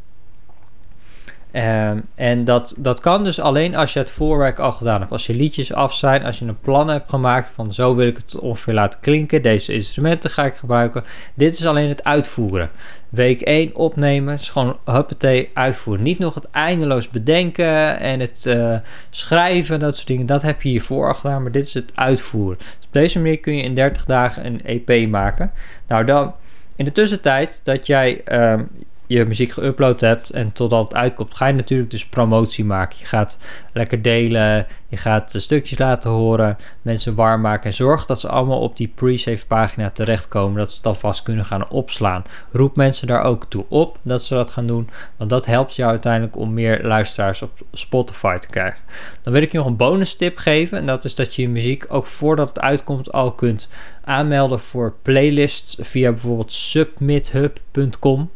Um, 1.53 2.03
en 2.15 2.45
dat, 2.45 2.75
dat 2.77 3.01
kan 3.01 3.25
dus 3.25 3.41
alleen 3.41 3.77
als 3.77 3.93
je 3.93 3.99
het 3.99 4.11
voorwerk 4.11 4.59
al 4.59 4.73
gedaan 4.73 5.01
hebt. 5.01 5.13
Als 5.13 5.27
je 5.27 5.35
liedjes 5.35 5.73
af 5.73 5.95
zijn, 5.95 6.25
als 6.25 6.39
je 6.39 6.45
een 6.45 6.61
plan 6.61 6.89
hebt 6.89 7.11
gemaakt 7.11 7.51
van 7.51 7.73
zo 7.73 7.95
wil 7.95 8.07
ik 8.07 8.17
het 8.17 8.39
ongeveer 8.39 8.75
laten 8.75 9.01
klinken. 9.01 9.43
Deze 9.43 9.73
instrumenten 9.73 10.31
ga 10.31 10.45
ik 10.45 10.55
gebruiken. 10.55 11.05
Dit 11.35 11.53
is 11.59 11.67
alleen 11.67 11.89
het 11.89 12.05
uitvoeren. 12.05 12.71
Week 13.11 13.41
1 13.41 13.75
opnemen, 13.75 14.35
is 14.35 14.49
gewoon 14.49 14.79
huppatee 14.85 15.51
uitvoeren. 15.55 16.05
Niet 16.05 16.19
nog 16.19 16.35
het 16.35 16.51
eindeloos 16.51 17.09
bedenken 17.09 18.01
en 18.01 18.21
het 18.21 18.45
uh, 18.47 18.77
schrijven, 19.11 19.81
dat 19.81 19.95
soort 19.95 20.07
dingen. 20.07 20.27
Dat 20.27 20.43
heb 20.43 20.63
je 20.63 20.69
hiervoor 20.69 21.15
gedaan, 21.15 21.43
maar 21.43 21.53
dit 21.53 21.67
is 21.67 21.75
het 21.75 21.93
uitvoeren. 21.95 22.59
Dus 22.59 22.87
op 22.87 22.93
deze 22.93 23.19
manier 23.19 23.39
kun 23.39 23.57
je 23.57 23.63
in 23.63 23.75
30 23.75 24.05
dagen 24.05 24.47
een 24.47 24.65
EP 24.65 25.09
maken. 25.09 25.53
Nou 25.87 26.05
dan, 26.05 26.35
in 26.77 26.85
de 26.85 26.93
tussentijd 26.93 27.61
dat 27.65 27.87
jij 27.87 28.23
um, 28.53 28.69
je 29.11 29.27
muziek 29.27 29.53
geüpload 29.53 30.01
hebt 30.01 30.31
en 30.31 30.53
totdat 30.53 30.85
het 30.85 30.95
uitkomt, 30.95 31.35
ga 31.35 31.47
je 31.47 31.53
natuurlijk 31.53 31.91
dus 31.91 32.07
promotie 32.07 32.65
maken. 32.65 32.99
Je 32.99 33.05
gaat 33.05 33.39
lekker 33.73 34.03
delen, 34.03 34.67
je 34.89 34.97
gaat 34.97 35.35
stukjes 35.37 35.79
laten 35.79 36.11
horen, 36.11 36.57
mensen 36.83 37.15
warm 37.15 37.41
maken 37.41 37.65
en 37.65 37.73
zorg 37.73 38.07
dat 38.07 38.21
ze 38.21 38.29
allemaal 38.29 38.61
op 38.61 38.77
die 38.77 38.93
pre-save 38.95 39.47
pagina 39.47 39.91
terechtkomen, 39.91 40.59
dat 40.59 40.71
ze 40.71 40.77
het 40.77 40.87
alvast 40.87 41.23
kunnen 41.23 41.45
gaan 41.45 41.69
opslaan. 41.69 42.23
Roep 42.51 42.77
mensen 42.77 43.07
daar 43.07 43.23
ook 43.23 43.45
toe 43.45 43.65
op 43.69 43.99
dat 44.03 44.23
ze 44.23 44.35
dat 44.35 44.51
gaan 44.51 44.67
doen, 44.67 44.89
want 45.17 45.31
dat 45.31 45.47
helpt 45.47 45.77
jou 45.77 45.91
uiteindelijk 45.91 46.37
om 46.37 46.55
meer 46.55 46.81
luisteraars 46.83 47.43
op 47.43 47.53
Spotify 47.73 48.39
te 48.39 48.47
krijgen. 48.47 48.81
Dan 49.23 49.33
wil 49.33 49.43
ik 49.43 49.53
je 49.53 49.59
nog 49.59 49.67
een 49.67 49.77
bonus 49.77 50.17
tip 50.17 50.37
geven 50.37 50.79
en 50.79 50.87
dat 50.87 51.05
is 51.05 51.15
dat 51.15 51.35
je 51.35 51.43
je 51.43 51.49
muziek 51.49 51.87
ook 51.89 52.07
voordat 52.07 52.49
het 52.49 52.61
uitkomt 52.61 53.13
al 53.13 53.33
kunt 53.33 53.69
aanmelden 54.05 54.61
voor 54.61 54.95
playlists 55.03 55.77
via 55.81 56.11
bijvoorbeeld 56.11 56.53
submithub.com 56.53 58.31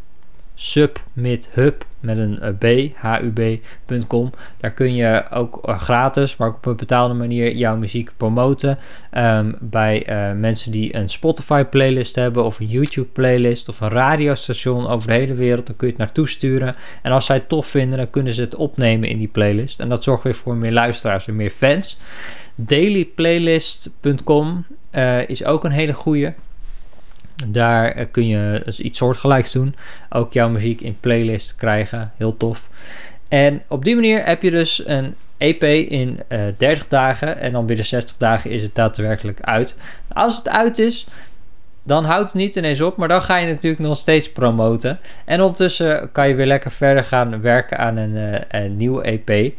submithub 0.54 1.84
met 2.00 2.18
een 2.18 2.56
b, 2.58 2.64
hub.com. 3.02 4.30
Daar 4.56 4.70
kun 4.70 4.94
je 4.94 5.24
ook 5.30 5.60
gratis, 5.64 6.36
maar 6.36 6.48
ook 6.48 6.56
op 6.56 6.66
een 6.66 6.76
betaalde 6.76 7.14
manier 7.14 7.56
jouw 7.56 7.76
muziek 7.76 8.10
promoten. 8.16 8.78
Ehm, 9.10 9.52
bij 9.60 10.06
mensen 10.36 10.72
die 10.72 10.96
een 10.96 11.08
Spotify 11.08 11.64
playlist 11.64 12.14
hebben 12.14 12.44
of 12.44 12.60
een 12.60 12.66
YouTube 12.66 13.08
playlist 13.08 13.68
of 13.68 13.80
een 13.80 13.88
radiostation 13.88 14.86
over 14.86 15.08
de 15.08 15.14
hele 15.14 15.34
wereld. 15.34 15.66
Dan 15.66 15.76
kun 15.76 15.86
je 15.86 15.92
het 15.92 16.02
naartoe 16.02 16.28
sturen. 16.28 16.76
En 17.02 17.12
als 17.12 17.26
zij 17.26 17.36
het 17.36 17.48
tof 17.48 17.66
vinden, 17.66 17.98
dan 17.98 18.10
kunnen 18.10 18.34
ze 18.34 18.40
het 18.40 18.54
opnemen 18.54 19.08
in 19.08 19.18
die 19.18 19.28
playlist. 19.28 19.80
En 19.80 19.88
dat 19.88 20.04
zorgt 20.04 20.22
weer 20.22 20.34
voor 20.34 20.56
meer 20.56 20.72
luisteraars 20.72 21.28
en 21.28 21.36
meer 21.36 21.50
fans. 21.50 21.98
Dailyplaylist.com 22.54 24.64
uh, 24.92 25.28
is 25.28 25.44
ook 25.44 25.64
een 25.64 25.70
hele 25.70 25.94
goede. 25.94 26.34
Daar 27.46 27.90
eh, 27.90 28.06
kun 28.10 28.26
je 28.26 28.62
dus 28.64 28.80
iets 28.80 28.98
soortgelijks 28.98 29.52
doen. 29.52 29.74
Ook 30.10 30.32
jouw 30.32 30.48
muziek 30.48 30.80
in 30.80 30.96
playlist 31.00 31.56
krijgen. 31.56 32.12
Heel 32.16 32.36
tof. 32.36 32.68
En 33.28 33.62
op 33.68 33.84
die 33.84 33.94
manier 33.94 34.24
heb 34.24 34.42
je 34.42 34.50
dus 34.50 34.86
een 34.86 35.14
EP 35.36 35.62
in 35.90 36.20
uh, 36.28 36.48
eh, 36.48 36.54
30 36.56 36.88
dagen. 36.88 37.38
En 37.38 37.52
dan 37.52 37.66
binnen 37.66 37.86
60 37.86 38.16
dagen 38.16 38.50
is 38.50 38.62
het 38.62 38.74
daadwerkelijk 38.74 39.40
uit. 39.40 39.74
Als 40.08 40.36
het 40.36 40.48
uit 40.48 40.78
is, 40.78 41.06
dan 41.82 42.04
houdt 42.04 42.32
het 42.32 42.34
niet 42.34 42.56
ineens 42.56 42.80
op. 42.80 42.96
Maar 42.96 43.08
dan 43.08 43.22
ga 43.22 43.36
je 43.36 43.46
natuurlijk 43.46 43.82
nog 43.82 43.96
steeds 43.96 44.32
promoten. 44.32 44.98
En 45.24 45.40
ondertussen 45.40 46.12
kan 46.12 46.28
je 46.28 46.34
weer 46.34 46.46
lekker 46.46 46.70
verder 46.70 47.04
gaan 47.04 47.40
werken 47.40 47.78
aan 47.78 47.96
een, 47.96 48.16
uh, 48.16 48.62
een 48.62 48.76
nieuwe 48.76 49.02
EP. 49.02 49.54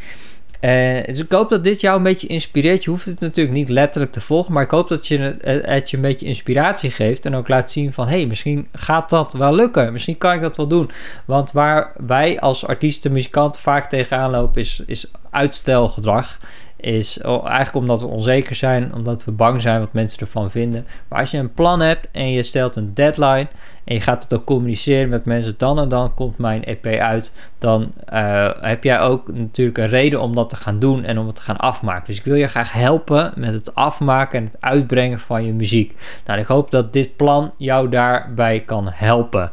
Uh, 0.62 1.04
dus 1.06 1.20
ik 1.20 1.32
hoop 1.32 1.50
dat 1.50 1.64
dit 1.64 1.82
jou 1.82 1.98
een 1.98 2.04
beetje 2.04 2.28
inspireert. 2.28 2.84
Je 2.84 2.90
hoeft 2.90 3.06
het 3.06 3.20
natuurlijk 3.20 3.56
niet 3.56 3.70
letterlijk 3.70 4.12
te 4.12 4.22
volgen, 4.22 4.54
maar 4.54 4.64
ik 4.64 4.70
hoop 4.70 4.88
dat 4.88 5.08
je 5.08 5.36
het 5.42 5.90
je 5.90 5.96
een 5.96 6.04
beetje 6.04 6.26
inspiratie 6.26 6.92
geeft 6.92 7.26
en 7.26 7.36
ook 7.36 7.48
laat 7.48 7.72
zien 7.72 7.94
van, 7.94 8.08
hé, 8.08 8.18
hey, 8.18 8.26
misschien 8.26 8.68
gaat 8.72 9.10
dat 9.10 9.34
wel 9.34 9.56
lukken. 9.56 9.92
Misschien 9.92 10.18
kan 10.18 10.34
ik 10.34 10.42
dat 10.42 10.58
wel 10.58 10.68
doen. 10.68 10.92
Want 11.26 11.52
waar 11.52 11.92
wij 12.06 12.40
als 12.40 12.68
artiesten, 12.68 13.12
muzikanten 13.12 13.62
vaak 13.62 13.90
tegenaan 13.90 14.32
lopen, 14.32 14.62
is, 14.62 14.84
is 14.86 15.12
uitstelgedrag 15.30 16.38
is 16.86 17.20
eigenlijk 17.22 17.76
omdat 17.76 18.02
we 18.02 18.08
onzeker 18.08 18.56
zijn, 18.56 18.94
omdat 18.94 19.26
we 19.26 19.32
bang 19.32 19.62
zijn 19.62 19.80
wat 19.80 19.94
mensen 19.94 20.20
ervan 20.20 20.52
vinden. 20.52 20.88
Maar 21.08 21.20
als 21.20 21.32
je 21.32 21.38
een 21.38 21.54
plan 21.54 21.80
hebt 21.80 22.08
en 22.12 22.32
je 22.32 22.44
stelt 22.44 22.76
een 22.76 22.94
deadline 22.94 23.48
en 23.86 23.94
je 23.94 24.02
gaat 24.02 24.24
het 24.24 24.34
ook 24.34 24.46
communiceren 24.46 25.10
met 25.10 25.26
mensen, 25.26 25.54
dan 25.58 25.80
en 25.80 25.90
dan 25.90 26.14
komt 26.14 26.38
mijn 26.38 26.64
EP 26.64 26.86
uit, 26.86 27.32
dan 27.58 27.92
uh, 28.14 28.50
heb 28.60 28.84
jij 28.84 29.00
ook 29.00 29.34
natuurlijk 29.34 29.78
een 29.78 29.88
reden 29.88 30.22
om 30.22 30.36
dat 30.36 30.50
te 30.50 30.56
gaan 30.56 30.80
doen 30.80 31.04
en 31.04 31.18
om 31.18 31.26
het 31.26 31.36
te 31.36 31.42
gaan 31.42 31.58
afmaken. 31.58 32.06
Dus 32.06 32.18
ik 32.18 32.24
wil 32.24 32.36
je 32.36 32.48
graag 32.48 32.72
helpen 32.72 33.34
met 33.36 33.54
het 33.54 33.76
afmaken 33.76 34.40
en 34.40 34.46
het 34.46 34.58
uitbrengen 34.60 35.20
van 35.20 35.46
je 35.46 35.54
muziek. 35.54 35.96
Nou, 36.26 36.40
ik 36.40 36.46
hoop 36.46 36.72
dat 36.72 36.94
dit 36.94 37.16
plan 37.16 37.54
jou 37.58 37.90
daarbij 37.90 38.60
kan 38.60 38.88
helpen. 38.90 39.52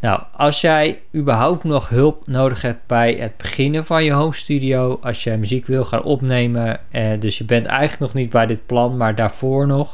Nou, 0.00 0.22
als 0.32 0.60
jij 0.60 1.00
überhaupt 1.14 1.64
nog 1.64 1.88
hulp 1.88 2.26
nodig 2.26 2.62
hebt 2.62 2.86
bij 2.86 3.12
het 3.12 3.36
beginnen 3.36 3.86
van 3.86 4.04
je 4.04 4.12
home 4.12 4.34
studio, 4.34 4.98
als 5.02 5.24
jij 5.24 5.38
muziek 5.38 5.66
wil 5.66 5.84
gaan 5.84 6.02
opnemen, 6.02 6.80
eh, 6.90 7.20
dus 7.20 7.38
je 7.38 7.44
bent 7.44 7.66
eigenlijk 7.66 8.00
nog 8.00 8.14
niet 8.14 8.30
bij 8.30 8.46
dit 8.46 8.66
plan, 8.66 8.96
maar 8.96 9.14
daarvoor 9.14 9.66
nog, 9.66 9.92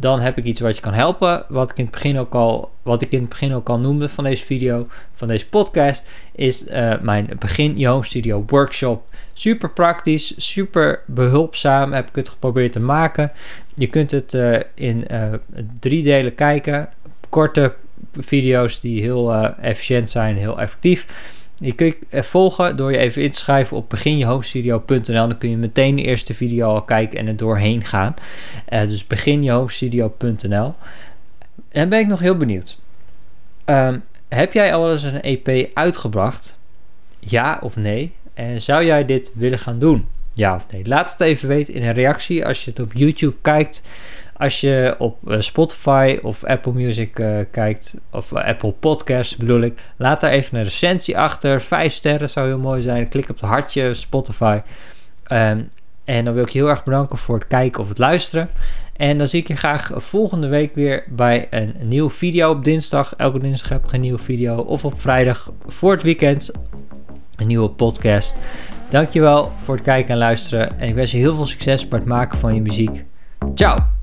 dan 0.00 0.20
heb 0.20 0.38
ik 0.38 0.44
iets 0.44 0.60
wat 0.60 0.76
je 0.76 0.82
kan 0.82 0.92
helpen. 0.92 1.44
Wat 1.48 1.70
ik 1.70 1.78
in 1.78 1.84
het 1.84 1.92
begin 1.92 2.18
ook 2.18 2.34
al, 2.34 2.70
wat 2.82 3.02
ik 3.02 3.12
in 3.12 3.20
het 3.20 3.28
begin 3.28 3.54
ook 3.54 3.68
al 3.68 3.78
noemde 3.78 4.08
van 4.08 4.24
deze 4.24 4.44
video, 4.44 4.86
van 5.14 5.28
deze 5.28 5.48
podcast, 5.48 6.06
is 6.34 6.66
uh, 6.68 7.00
mijn 7.00 7.30
Begin 7.38 7.78
Je 7.78 7.86
Home 7.86 8.04
Studio 8.04 8.44
Workshop. 8.46 9.02
Super 9.32 9.70
praktisch, 9.70 10.52
super 10.52 11.00
behulpzaam 11.06 11.92
heb 11.92 12.08
ik 12.08 12.14
het 12.14 12.28
geprobeerd 12.28 12.72
te 12.72 12.80
maken. 12.80 13.32
Je 13.74 13.86
kunt 13.86 14.10
het 14.10 14.34
uh, 14.34 14.56
in 14.74 15.04
uh, 15.10 15.32
drie 15.80 16.02
delen 16.02 16.34
kijken. 16.34 16.88
Korte 17.28 17.74
video's 18.12 18.80
die 18.80 19.00
heel 19.00 19.34
efficiënt 19.60 20.10
zijn, 20.10 20.36
heel 20.36 20.60
effectief. 20.60 21.06
Je 21.62 21.72
kunt 21.72 21.96
je 22.08 22.22
volgen 22.22 22.76
door 22.76 22.92
je 22.92 22.98
even 22.98 23.22
in 23.22 23.30
te 23.30 23.38
schrijven 23.38 23.76
op 23.76 23.90
beginjehomestudio.nl. 23.90 25.28
Dan 25.28 25.38
kun 25.38 25.50
je 25.50 25.56
meteen 25.56 25.96
de 25.96 26.02
eerste 26.02 26.34
video 26.34 26.68
al 26.68 26.82
kijken 26.82 27.18
en 27.18 27.26
er 27.26 27.36
doorheen 27.36 27.84
gaan. 27.84 28.14
Uh, 28.68 28.80
dus 28.80 29.06
beginjehomestudio.nl. 29.06 30.72
En 31.68 31.88
ben 31.88 31.98
ik 31.98 32.06
nog 32.06 32.20
heel 32.20 32.36
benieuwd. 32.36 32.78
Um, 33.64 34.02
heb 34.28 34.52
jij 34.52 34.74
al 34.74 34.90
eens 34.90 35.02
een 35.02 35.20
EP 35.20 35.68
uitgebracht? 35.74 36.58
Ja 37.18 37.58
of 37.62 37.76
nee? 37.76 38.12
En 38.34 38.60
zou 38.60 38.84
jij 38.84 39.04
dit 39.04 39.32
willen 39.34 39.58
gaan 39.58 39.78
doen? 39.78 40.06
Ja 40.32 40.54
of 40.54 40.66
nee? 40.70 40.86
Laat 40.86 41.12
het 41.12 41.20
even 41.20 41.48
weten 41.48 41.74
in 41.74 41.82
een 41.82 41.94
reactie 41.94 42.46
als 42.46 42.64
je 42.64 42.70
het 42.70 42.80
op 42.80 42.92
YouTube 42.92 43.36
kijkt. 43.42 43.82
Als 44.40 44.60
je 44.60 44.94
op 44.98 45.30
eh, 45.30 45.40
Spotify 45.40 46.18
of 46.22 46.44
Apple 46.44 46.72
Music 46.72 47.18
uh, 47.18 47.38
kijkt, 47.50 47.94
of 48.10 48.32
uh, 48.32 48.44
Apple 48.44 48.72
Podcasts 48.72 49.36
bedoel 49.36 49.60
ik, 49.60 49.80
laat 49.96 50.20
daar 50.20 50.30
even 50.30 50.58
een 50.58 50.64
recensie 50.64 51.18
achter. 51.18 51.60
Vijf 51.60 51.92
sterren 51.92 52.30
zou 52.30 52.46
heel 52.46 52.58
mooi 52.58 52.82
zijn. 52.82 53.08
Klik 53.08 53.28
op 53.28 53.40
het 53.40 53.50
hartje 53.50 53.94
Spotify. 53.94 54.60
Um, 55.32 55.70
en 56.04 56.24
dan 56.24 56.34
wil 56.34 56.42
ik 56.42 56.48
je 56.48 56.58
heel 56.58 56.68
erg 56.68 56.84
bedanken 56.84 57.18
voor 57.18 57.38
het 57.38 57.46
kijken 57.46 57.82
of 57.82 57.88
het 57.88 57.98
luisteren. 57.98 58.50
En 58.96 59.18
dan 59.18 59.28
zie 59.28 59.40
ik 59.40 59.48
je 59.48 59.56
graag 59.56 59.90
volgende 59.94 60.48
week 60.48 60.74
weer 60.74 61.04
bij 61.08 61.46
een, 61.50 61.74
een 61.80 61.88
nieuwe 61.88 62.10
video 62.10 62.50
op 62.50 62.64
dinsdag. 62.64 63.14
Elke 63.16 63.38
dinsdag 63.38 63.68
heb 63.68 63.84
ik 63.84 63.92
een 63.92 64.00
nieuwe 64.00 64.18
video. 64.18 64.56
Of 64.56 64.84
op 64.84 65.00
vrijdag 65.00 65.52
voor 65.66 65.92
het 65.92 66.02
weekend 66.02 66.50
een 67.36 67.46
nieuwe 67.46 67.70
podcast. 67.70 68.36
Dankjewel 68.88 69.52
voor 69.56 69.74
het 69.74 69.84
kijken 69.84 70.10
en 70.10 70.18
luisteren. 70.18 70.80
En 70.80 70.88
ik 70.88 70.94
wens 70.94 71.10
je 71.10 71.18
heel 71.18 71.34
veel 71.34 71.46
succes 71.46 71.88
bij 71.88 71.98
het 71.98 72.08
maken 72.08 72.38
van 72.38 72.54
je 72.54 72.60
muziek. 72.60 73.04
Ciao! 73.54 73.99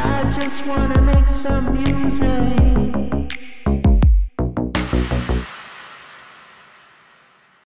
I 0.00 0.30
just 0.32 0.66
wanna 0.66 1.02
make 1.02 1.28
some 1.28 1.74
music. 1.74 2.67